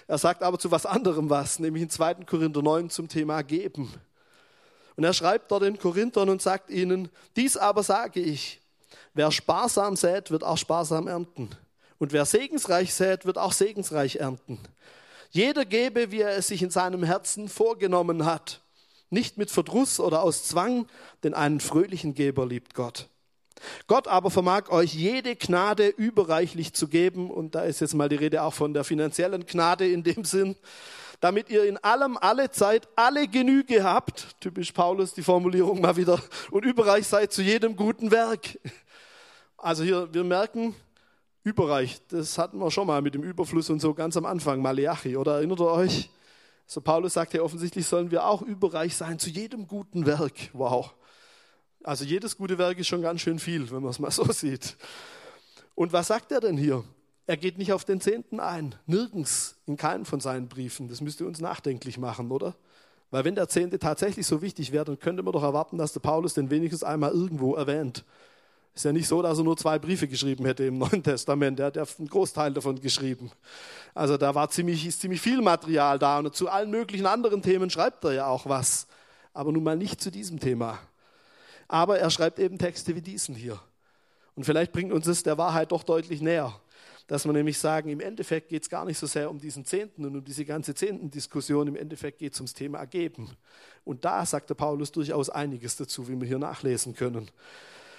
[0.08, 2.26] Er sagt aber zu was anderem was, nämlich in 2.
[2.26, 3.92] Korinther 9 zum Thema Geben.
[4.96, 8.62] Und er schreibt dort den Korinthern und sagt ihnen, dies aber sage ich,
[9.14, 11.50] Wer sparsam sät, wird auch sparsam ernten.
[11.98, 14.60] Und wer segensreich sät, wird auch segensreich ernten.
[15.32, 18.62] Jeder gebe, wie er es sich in seinem Herzen vorgenommen hat.
[19.10, 20.88] Nicht mit Verdruss oder aus Zwang,
[21.24, 23.08] denn einen fröhlichen Geber liebt Gott.
[23.88, 28.16] Gott aber vermag euch jede Gnade überreichlich zu geben, und da ist jetzt mal die
[28.16, 30.56] Rede auch von der finanziellen Gnade in dem Sinn,
[31.26, 36.22] damit ihr in allem, alle Zeit, alle Genüge habt, typisch Paulus die Formulierung mal wieder,
[36.52, 38.60] und überreich seid zu jedem guten Werk.
[39.58, 40.76] Also hier, wir merken,
[41.44, 45.18] überreich, das hatten wir schon mal mit dem Überfluss und so ganz am Anfang, Maleachi,
[45.18, 46.12] oder erinnert ihr euch?
[46.68, 50.52] So Paulus sagt ja, offensichtlich sollen wir auch überreich sein zu jedem guten Werk.
[50.54, 50.94] Wow.
[51.84, 54.78] Also jedes gute Werk ist schon ganz schön viel, wenn man es mal so sieht.
[55.74, 56.84] Und was sagt er denn hier?
[57.28, 60.88] Er geht nicht auf den Zehnten ein, nirgends, in keinem von seinen Briefen.
[60.88, 62.56] Das müsste uns nachdenklich machen, oder?
[63.10, 66.02] Weil wenn der Zehnte tatsächlich so wichtig wäre, dann könnte man doch erwarten, dass der
[66.02, 68.04] Paulus den wenigstens einmal irgendwo erwähnt.
[68.76, 71.60] Ist ja nicht so, dass er nur zwei Briefe geschrieben hätte im Neuen Testament.
[71.60, 73.32] Er hat ja einen Großteil davon geschrieben.
[73.94, 76.20] Also da war ziemlich, ist ziemlich viel Material da.
[76.20, 78.86] Und zu allen möglichen anderen Themen schreibt er ja auch was.
[79.34, 80.78] Aber nun mal nicht zu diesem Thema.
[81.68, 83.60] Aber er schreibt eben Texte wie diesen hier.
[84.36, 86.54] Und vielleicht bringt uns es der Wahrheit doch deutlich näher.
[87.08, 90.06] Dass wir nämlich sagen, im Endeffekt geht es gar nicht so sehr um diesen Zehnten
[90.06, 91.68] und um diese ganze Zehntendiskussion.
[91.68, 93.30] Im Endeffekt geht es ums Thema Geben.
[93.84, 97.30] Und da sagt der Paulus durchaus einiges dazu, wie wir hier nachlesen können.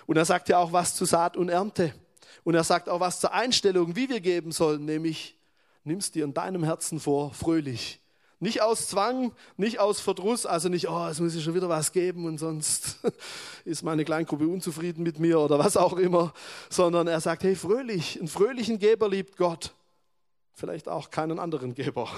[0.07, 1.95] Und er sagt ja auch was zu Saat und Ernte.
[2.43, 5.37] Und er sagt auch was zur Einstellung, wie wir geben sollen, nämlich
[5.85, 8.01] nimmst dir in deinem Herzen vor, fröhlich.
[8.39, 11.93] Nicht aus Zwang, nicht aus Verdruss, also nicht, oh, es muss ich schon wieder was
[11.93, 12.99] geben und sonst
[13.65, 16.35] ist meine Kleingruppe unzufrieden mit mir oder was auch immer,
[16.69, 19.75] sondern er sagt, hey, fröhlich, einen fröhlichen Geber liebt Gott.
[20.53, 22.11] Vielleicht auch keinen anderen Geber.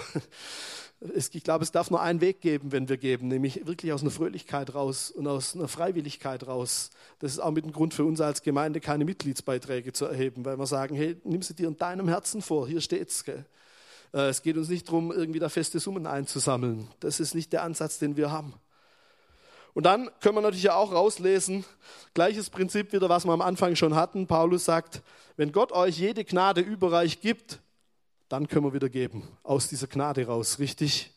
[1.00, 4.11] ich glaube, es darf nur einen Weg geben, wenn wir geben, nämlich wirklich aus einer
[4.11, 6.90] Fröhlichkeit raus und aus einer Freiwilligkeit raus.
[7.20, 10.59] Das ist auch mit dem Grund für uns als Gemeinde, keine Mitgliedsbeiträge zu erheben, weil
[10.59, 13.24] wir sagen, hey, nimm sie dir in deinem Herzen vor, hier steht's.
[13.24, 13.44] Gell?
[14.12, 16.88] Äh, es geht uns nicht darum, irgendwie da feste Summen einzusammeln.
[17.01, 18.55] Das ist nicht der Ansatz, den wir haben.
[19.75, 21.64] Und dann können wir natürlich auch rauslesen,
[22.14, 24.27] gleiches Prinzip wieder, was wir am Anfang schon hatten.
[24.27, 25.03] Paulus sagt,
[25.37, 27.61] wenn Gott euch jede Gnade überreich gibt,
[28.29, 31.12] dann können wir wieder geben, aus dieser Gnade raus, richtig?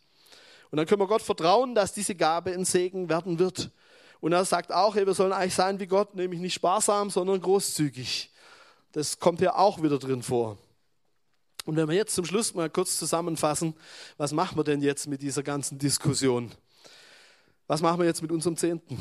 [0.69, 3.71] Und dann können wir Gott vertrauen, dass diese Gabe ein Segen werden wird.
[4.19, 7.41] Und er sagt auch, hey, wir sollen eigentlich sein wie Gott, nämlich nicht sparsam, sondern
[7.41, 8.29] großzügig.
[8.91, 10.57] Das kommt ja auch wieder drin vor.
[11.65, 13.75] Und wenn wir jetzt zum Schluss mal kurz zusammenfassen,
[14.17, 16.51] was machen wir denn jetzt mit dieser ganzen Diskussion?
[17.67, 18.97] Was machen wir jetzt mit unserem Zehnten?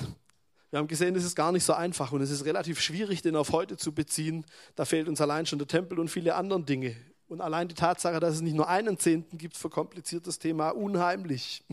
[0.71, 3.35] Wir haben gesehen, es ist gar nicht so einfach und es ist relativ schwierig, den
[3.35, 4.45] auf heute zu beziehen.
[4.77, 6.95] Da fehlt uns allein schon der Tempel und viele andere Dinge.
[7.27, 11.65] Und allein die Tatsache, dass es nicht nur einen Zehnten gibt, verkompliziert das Thema unheimlich.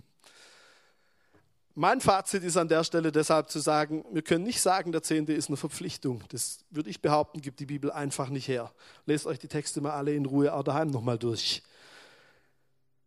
[1.80, 5.34] Mein Fazit ist an der Stelle deshalb zu sagen, wir können nicht sagen, der Zehnte
[5.34, 6.24] ist eine Verpflichtung.
[6.30, 8.72] Das würde ich behaupten, gibt die Bibel einfach nicht her.
[9.06, 11.62] Lest euch die Texte mal alle in Ruhe auch daheim nochmal durch.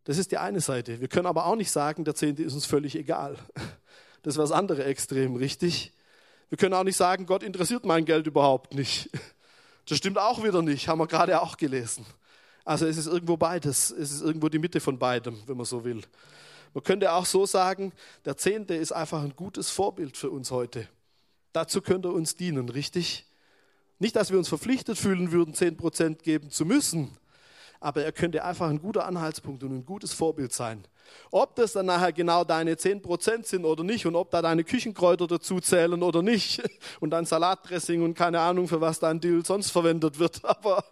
[0.04, 1.00] Das ist die eine Seite.
[1.00, 3.36] Wir können aber auch nicht sagen, der Zehnte ist uns völlig egal.
[4.22, 5.92] Das wäre das andere Extrem, richtig?
[6.48, 9.10] Wir können auch nicht sagen, Gott interessiert mein Geld überhaupt nicht.
[9.88, 12.06] Das stimmt auch wieder nicht, haben wir gerade auch gelesen.
[12.64, 13.90] Also es ist irgendwo beides.
[13.90, 16.02] Es ist irgendwo die Mitte von beidem, wenn man so will.
[16.72, 17.92] Man könnte auch so sagen,
[18.24, 20.88] der Zehnte ist einfach ein gutes Vorbild für uns heute.
[21.52, 23.26] Dazu könnte er uns dienen, richtig?
[23.98, 27.16] Nicht, dass wir uns verpflichtet fühlen würden, zehn Prozent geben zu müssen,
[27.80, 30.84] aber er könnte einfach ein guter Anhaltspunkt und ein gutes Vorbild sein.
[31.30, 35.26] Ob das dann nachher genau deine 10% sind oder nicht und ob da deine Küchenkräuter
[35.26, 36.62] dazu zählen oder nicht
[37.00, 40.84] und dein Salatdressing und keine Ahnung, für was dein Dill sonst verwendet wird, aber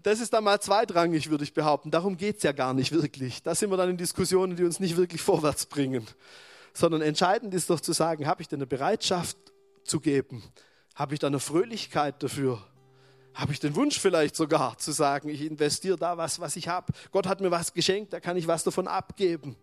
[0.00, 1.90] das ist dann mal zweitrangig, würde ich behaupten.
[1.90, 3.42] Darum geht es ja gar nicht wirklich.
[3.42, 6.06] Da sind wir dann in Diskussionen, die uns nicht wirklich vorwärts bringen.
[6.72, 9.36] Sondern entscheidend ist doch zu sagen, habe ich denn eine Bereitschaft
[9.84, 10.42] zu geben?
[10.94, 12.62] Habe ich da eine Fröhlichkeit dafür?
[13.34, 16.92] Habe ich den Wunsch vielleicht sogar zu sagen, ich investiere da was, was ich habe.
[17.10, 19.56] Gott hat mir was geschenkt, da kann ich was davon abgeben.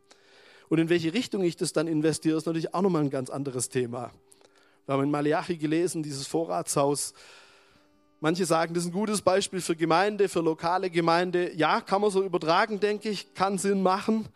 [0.69, 3.69] Und in welche Richtung ich das dann investiere, ist natürlich auch nochmal ein ganz anderes
[3.69, 4.11] Thema.
[4.85, 7.13] Wir haben in Malachi gelesen, dieses Vorratshaus,
[8.21, 11.53] Manche sagen, das ist ein gutes Beispiel für Gemeinde, für lokale Gemeinde.
[11.55, 14.27] Ja, kann man so übertragen, denke ich, kann Sinn machen.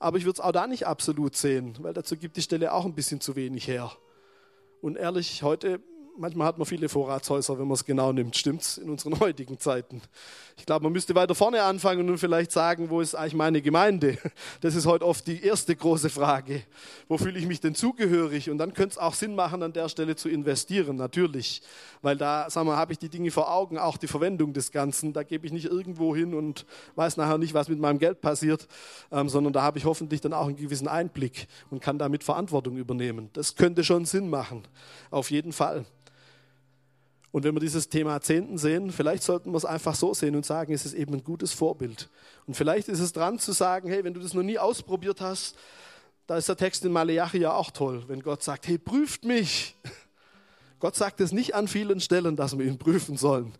[0.00, 2.84] Aber ich würde es auch da nicht absolut sehen, weil dazu gibt die Stelle auch
[2.84, 3.92] ein bisschen zu wenig her.
[4.80, 5.80] Und ehrlich, heute
[6.18, 8.36] manchmal hat man viele Vorratshäuser, wenn man es genau nimmt.
[8.36, 10.02] Stimmt's in unseren heutigen Zeiten?
[10.56, 14.18] Ich glaube, man müsste weiter vorne anfangen und vielleicht sagen, wo ist eigentlich meine Gemeinde?
[14.60, 16.62] Das ist heute oft die erste große Frage.
[17.06, 18.50] Wo fühle ich mich denn zugehörig?
[18.50, 21.62] Und dann könnte es auch Sinn machen, an der Stelle zu investieren, natürlich.
[22.02, 25.12] Weil da, sagen wir, habe ich die Dinge vor Augen, auch die Verwendung des Ganzen.
[25.12, 28.66] Da gebe ich nicht irgendwo hin und weiß nachher nicht, was mit meinem Geld passiert,
[29.12, 32.76] ähm, sondern da habe ich hoffentlich dann auch einen gewissen Einblick und kann damit Verantwortung
[32.76, 33.30] übernehmen.
[33.32, 34.62] Das könnte schon Sinn machen.
[35.10, 35.84] Auf jeden Fall.
[37.30, 40.46] Und wenn wir dieses Thema Zehnten sehen, vielleicht sollten wir es einfach so sehen und
[40.46, 42.08] sagen, es ist eben ein gutes Vorbild.
[42.46, 45.56] Und vielleicht ist es dran zu sagen, hey, wenn du das noch nie ausprobiert hast,
[46.26, 49.74] da ist der Text in Maleachi ja auch toll, wenn Gott sagt, hey, prüft mich.
[50.80, 53.52] Gott sagt es nicht an vielen Stellen, dass wir ihn prüfen sollen.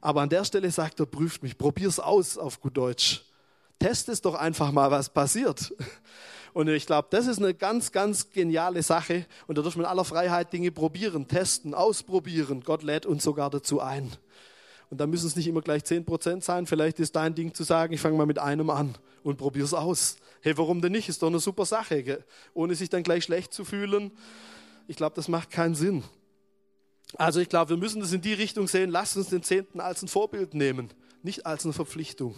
[0.00, 3.24] Aber an der Stelle sagt er, prüft mich, probier es aus auf gut Deutsch.
[3.78, 5.72] Test es doch einfach mal, was passiert.
[6.54, 9.26] Und ich glaube, das ist eine ganz, ganz geniale Sache.
[9.48, 12.62] Und da dürfen wir in aller Freiheit Dinge probieren, testen, ausprobieren.
[12.64, 14.12] Gott lädt uns sogar dazu ein.
[14.88, 16.66] Und da müssen es nicht immer gleich 10% sein.
[16.66, 19.74] Vielleicht ist dein Ding zu sagen, ich fange mal mit einem an und probiere es
[19.74, 20.16] aus.
[20.42, 21.08] Hey, warum denn nicht?
[21.08, 22.04] Ist doch eine super Sache.
[22.04, 22.24] Gell?
[22.54, 24.12] Ohne sich dann gleich schlecht zu fühlen.
[24.86, 26.04] Ich glaube, das macht keinen Sinn.
[27.16, 28.90] Also ich glaube, wir müssen das in die Richtung sehen.
[28.90, 30.90] Lasst uns den Zehnten als ein Vorbild nehmen,
[31.24, 32.36] nicht als eine Verpflichtung.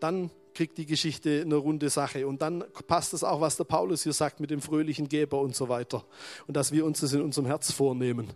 [0.00, 2.26] Dann kriegt die Geschichte eine runde Sache.
[2.26, 5.54] Und dann passt das auch, was der Paulus hier sagt mit dem fröhlichen Geber und
[5.54, 6.04] so weiter.
[6.46, 8.32] Und dass wir uns das in unserem Herz vornehmen.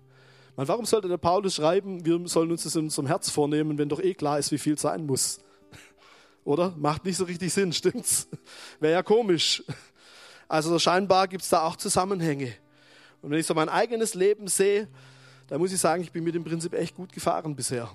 [0.56, 3.88] Man, warum sollte der Paulus schreiben, wir sollen uns das in unserem Herz vornehmen, wenn
[3.88, 5.40] doch eh klar ist, wie viel sein muss?
[6.44, 6.74] Oder?
[6.76, 8.28] Macht nicht so richtig Sinn, stimmt's?
[8.80, 9.62] Wäre ja komisch.
[10.48, 12.54] Also scheinbar gibt es da auch Zusammenhänge.
[13.22, 14.88] Und wenn ich so mein eigenes Leben sehe,
[15.46, 17.90] da muss ich sagen, ich bin mit dem Prinzip echt gut gefahren bisher.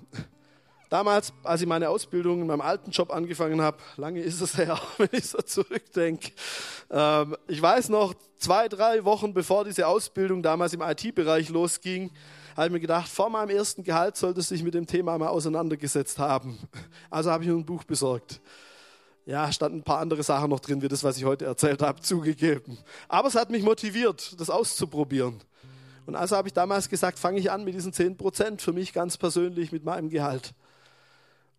[0.93, 4.79] Damals, als ich meine Ausbildung in meinem alten Job angefangen habe, lange ist es her,
[4.99, 6.34] wenn ich so zurückdenke.
[6.91, 12.12] Ähm, ich weiß noch, zwei, drei Wochen bevor diese Ausbildung damals im IT-Bereich losging,
[12.56, 15.29] habe ich mir gedacht, vor meinem ersten Gehalt solltest du dich mit dem Thema mal
[15.29, 16.60] auseinandergesetzt haben.
[17.10, 18.39] Also habe ich mir ein Buch besorgt.
[19.25, 22.01] Ja, standen ein paar andere Sachen noch drin, wie das, was ich heute erzählt habe,
[22.01, 22.77] zugegeben.
[23.08, 25.41] Aber es hat mich motiviert, das auszuprobieren.
[26.06, 28.93] Und also habe ich damals gesagt, fange ich an mit diesen 10 Prozent für mich
[28.93, 30.53] ganz persönlich mit meinem Gehalt.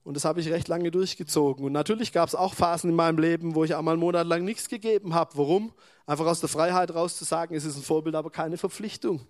[0.04, 1.64] Und das habe ich recht lange durchgezogen.
[1.64, 4.44] Und natürlich gab es auch Phasen in meinem Leben, wo ich einmal einen Monat lang
[4.44, 5.32] nichts gegeben habe.
[5.34, 5.72] Warum?
[6.06, 9.26] Einfach aus der Freiheit raus zu sagen, es ist ein Vorbild, aber keine Verpflichtung.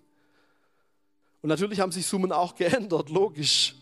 [1.41, 3.75] Und natürlich haben sich Summen auch geändert, logisch.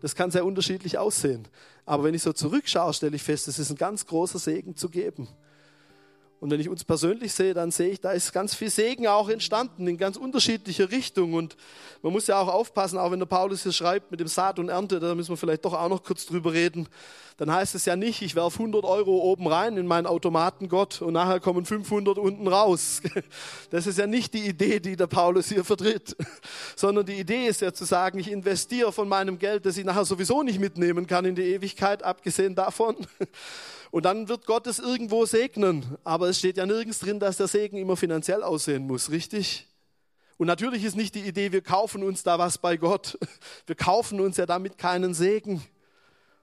[0.00, 1.46] Das kann sehr unterschiedlich aussehen.
[1.86, 4.88] Aber wenn ich so zurückschaue, stelle ich fest, es ist ein ganz großer Segen zu
[4.88, 5.28] geben.
[6.42, 9.28] Und wenn ich uns persönlich sehe, dann sehe ich, da ist ganz viel Segen auch
[9.28, 11.34] entstanden in ganz unterschiedliche Richtungen.
[11.34, 11.56] Und
[12.02, 14.68] man muss ja auch aufpassen, auch wenn der Paulus hier schreibt mit dem Saat und
[14.68, 16.88] Ernte, da müssen wir vielleicht doch auch noch kurz drüber reden.
[17.36, 21.00] Dann heißt es ja nicht, ich werfe 100 Euro oben rein in meinen Automaten Gott
[21.00, 23.02] und nachher kommen 500 unten raus.
[23.70, 26.16] Das ist ja nicht die Idee, die der Paulus hier vertritt,
[26.76, 30.04] sondern die Idee ist ja zu sagen, ich investiere von meinem Geld, das ich nachher
[30.04, 32.96] sowieso nicht mitnehmen kann in die Ewigkeit, abgesehen davon
[33.92, 35.98] und dann wird Gott es irgendwo segnen.
[36.02, 39.68] Aber es steht ja nirgends drin, dass der Segen immer finanziell aussehen muss, richtig?
[40.38, 43.18] Und natürlich ist nicht die Idee, wir kaufen uns da was bei Gott.
[43.66, 45.62] Wir kaufen uns ja damit keinen Segen,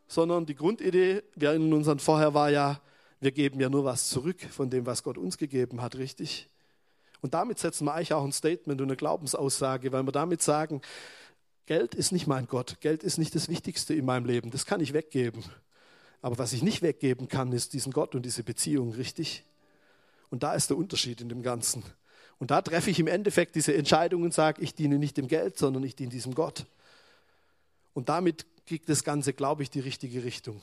[0.07, 2.79] sondern die Grundidee, wir in unseren vorher war ja,
[3.19, 6.47] wir geben ja nur was zurück von dem, was Gott uns gegeben hat, richtig?
[7.21, 10.81] Und damit setzen wir eigentlich auch ein Statement und eine Glaubensaussage, weil wir damit sagen,
[11.65, 14.79] Geld ist nicht mein Gott, Geld ist nicht das Wichtigste in meinem Leben, das kann
[14.79, 15.43] ich weggeben.
[16.21, 19.43] Aber was ich nicht weggeben kann, ist diesen Gott und diese Beziehung, richtig?
[20.29, 21.83] Und da ist der Unterschied in dem Ganzen.
[22.39, 25.57] Und da treffe ich im Endeffekt diese Entscheidung und sage, ich diene nicht dem Geld,
[25.57, 26.65] sondern ich diene diesem Gott.
[27.93, 30.61] Und damit kriegt das Ganze, glaube ich, die richtige Richtung.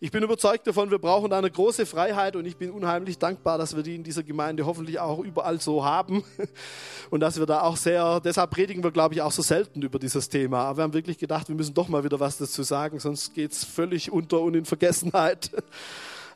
[0.00, 3.76] Ich bin überzeugt davon, wir brauchen eine große Freiheit und ich bin unheimlich dankbar, dass
[3.76, 6.24] wir die in dieser Gemeinde hoffentlich auch überall so haben
[7.10, 9.98] und dass wir da auch sehr, deshalb predigen wir, glaube ich, auch so selten über
[9.98, 10.64] dieses Thema.
[10.64, 13.52] Aber wir haben wirklich gedacht, wir müssen doch mal wieder was dazu sagen, sonst geht
[13.52, 15.50] es völlig unter und in Vergessenheit.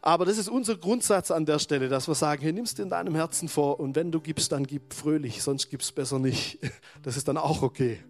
[0.00, 3.14] Aber das ist unser Grundsatz an der Stelle, dass wir sagen, hey, nimmst in deinem
[3.14, 6.58] Herzen vor und wenn du gibst, dann gib fröhlich, sonst gib's besser nicht.
[7.02, 8.00] Das ist dann auch okay.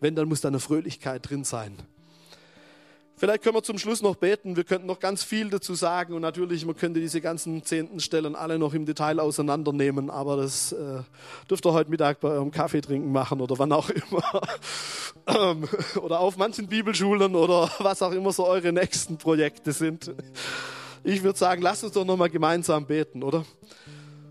[0.00, 1.76] Wenn, dann muss da eine Fröhlichkeit drin sein.
[3.18, 4.54] Vielleicht können wir zum Schluss noch beten.
[4.54, 8.36] Wir könnten noch ganz viel dazu sagen und natürlich, man könnte diese ganzen zehnten Stellen
[8.36, 11.00] alle noch im Detail auseinandernehmen, aber das äh,
[11.50, 14.22] dürft ihr heute Mittag bei eurem Kaffee trinken machen oder wann auch immer.
[15.26, 15.68] Ähm,
[16.00, 20.10] oder auf manchen Bibelschulen oder was auch immer so eure nächsten Projekte sind.
[21.04, 23.44] Ich würde sagen, lasst uns doch nochmal gemeinsam beten, oder?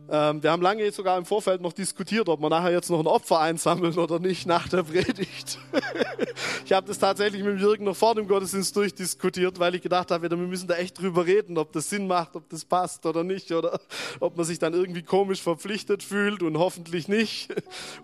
[0.09, 3.07] Ähm, wir haben lange sogar im Vorfeld noch diskutiert, ob wir nachher jetzt noch ein
[3.07, 5.59] Opfer einsammeln oder nicht nach der Predigt.
[6.65, 10.29] ich habe das tatsächlich mit Jürgen noch vor dem Gottesdienst durchdiskutiert, weil ich gedacht habe,
[10.29, 13.51] wir müssen da echt drüber reden, ob das Sinn macht, ob das passt oder nicht,
[13.51, 13.79] oder
[14.21, 17.53] ob man sich dann irgendwie komisch verpflichtet fühlt und hoffentlich nicht.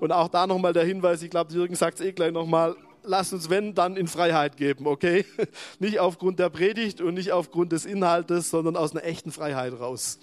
[0.01, 3.32] Und auch da nochmal der Hinweis, ich glaube, Jürgen sagt es eh gleich nochmal, lass
[3.32, 5.26] uns, wenn, dann in Freiheit geben, okay?
[5.80, 10.20] Nicht aufgrund der Predigt und nicht aufgrund des Inhaltes, sondern aus einer echten Freiheit raus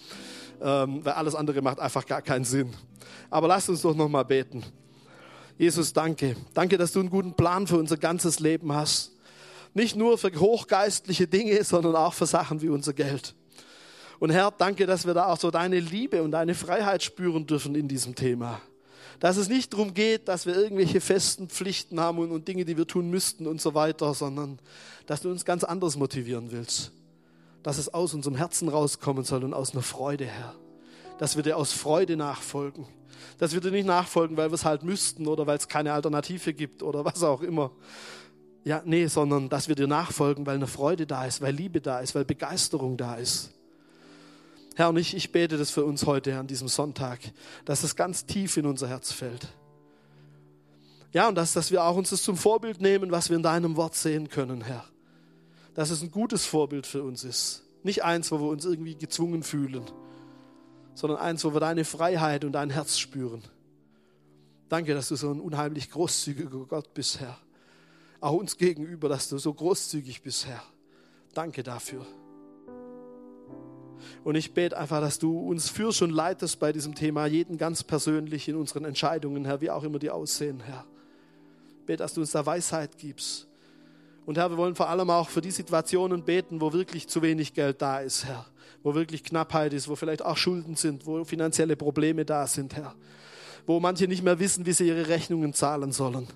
[0.61, 2.71] ähm, weil alles andere macht einfach gar keinen Sinn.
[3.31, 4.63] Aber lasst uns doch nochmal beten.
[5.59, 6.37] Jesus, danke.
[6.55, 9.13] Danke, dass du einen guten Plan für unser ganzes Leben hast.
[9.75, 13.35] Nicht nur für hochgeistliche Dinge, sondern auch für Sachen wie unser Geld.
[14.19, 17.75] Und Herr, danke, dass wir da auch so deine Liebe und deine Freiheit spüren dürfen
[17.75, 18.61] in diesem Thema.
[19.19, 22.77] Dass es nicht darum geht, dass wir irgendwelche festen Pflichten haben und, und Dinge, die
[22.77, 24.59] wir tun müssten und so weiter, sondern
[25.07, 26.93] dass du uns ganz anders motivieren willst
[27.63, 30.55] dass es aus unserem Herzen rauskommen soll und aus einer Freude, Herr.
[31.19, 32.87] Dass wir dir aus Freude nachfolgen.
[33.39, 36.55] Dass wir dir nicht nachfolgen, weil wir es halt müssten oder weil es keine Alternative
[36.55, 37.71] gibt oder was auch immer.
[38.65, 42.01] Ja, nee, sondern dass wir dir nachfolgen, weil eine Freude da ist, weil Liebe da
[42.01, 43.51] ist, weil Begeisterung da ist.
[44.77, 47.21] Herr, und ich, ich bete das für uns heute an diesem Sonntag,
[47.65, 49.49] dass es ganz tief in unser Herz fällt.
[51.13, 53.77] Ja, und dass, dass wir auch uns das zum Vorbild nehmen, was wir in deinem
[53.77, 54.85] Wort sehen können, Herr
[55.75, 57.63] dass es ein gutes Vorbild für uns ist.
[57.83, 59.85] Nicht eins, wo wir uns irgendwie gezwungen fühlen,
[60.95, 63.43] sondern eins, wo wir deine Freiheit und dein Herz spüren.
[64.69, 67.39] Danke, dass du so ein unheimlich großzügiger Gott bist, Herr.
[68.21, 70.63] Auch uns gegenüber, dass du so großzügig bist, Herr.
[71.33, 72.07] Danke dafür.
[74.25, 77.83] Und ich bete einfach, dass du uns führst und leitest bei diesem Thema, jeden ganz
[77.83, 80.85] persönlich in unseren Entscheidungen, Herr, wie auch immer die aussehen, Herr.
[81.81, 83.50] Ich bete, dass du uns da Weisheit gibst
[84.27, 87.55] und Herr, wir wollen vor allem auch für die Situationen beten, wo wirklich zu wenig
[87.55, 88.47] Geld da ist, Herr.
[88.83, 92.95] Wo wirklich Knappheit ist, wo vielleicht auch Schulden sind, wo finanzielle Probleme da sind, Herr.
[93.67, 96.29] Wo manche nicht mehr wissen, wie sie ihre Rechnungen zahlen sollen.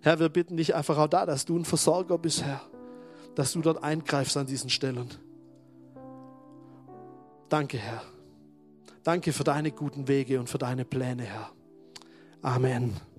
[0.00, 2.60] Herr, wir bitten dich einfach auch da, dass du ein Versorger bist, Herr.
[3.34, 5.08] Dass du dort eingreifst an diesen Stellen.
[7.48, 8.02] Danke, Herr.
[9.02, 11.50] Danke für deine guten Wege und für deine Pläne, Herr.
[12.40, 13.11] Amen.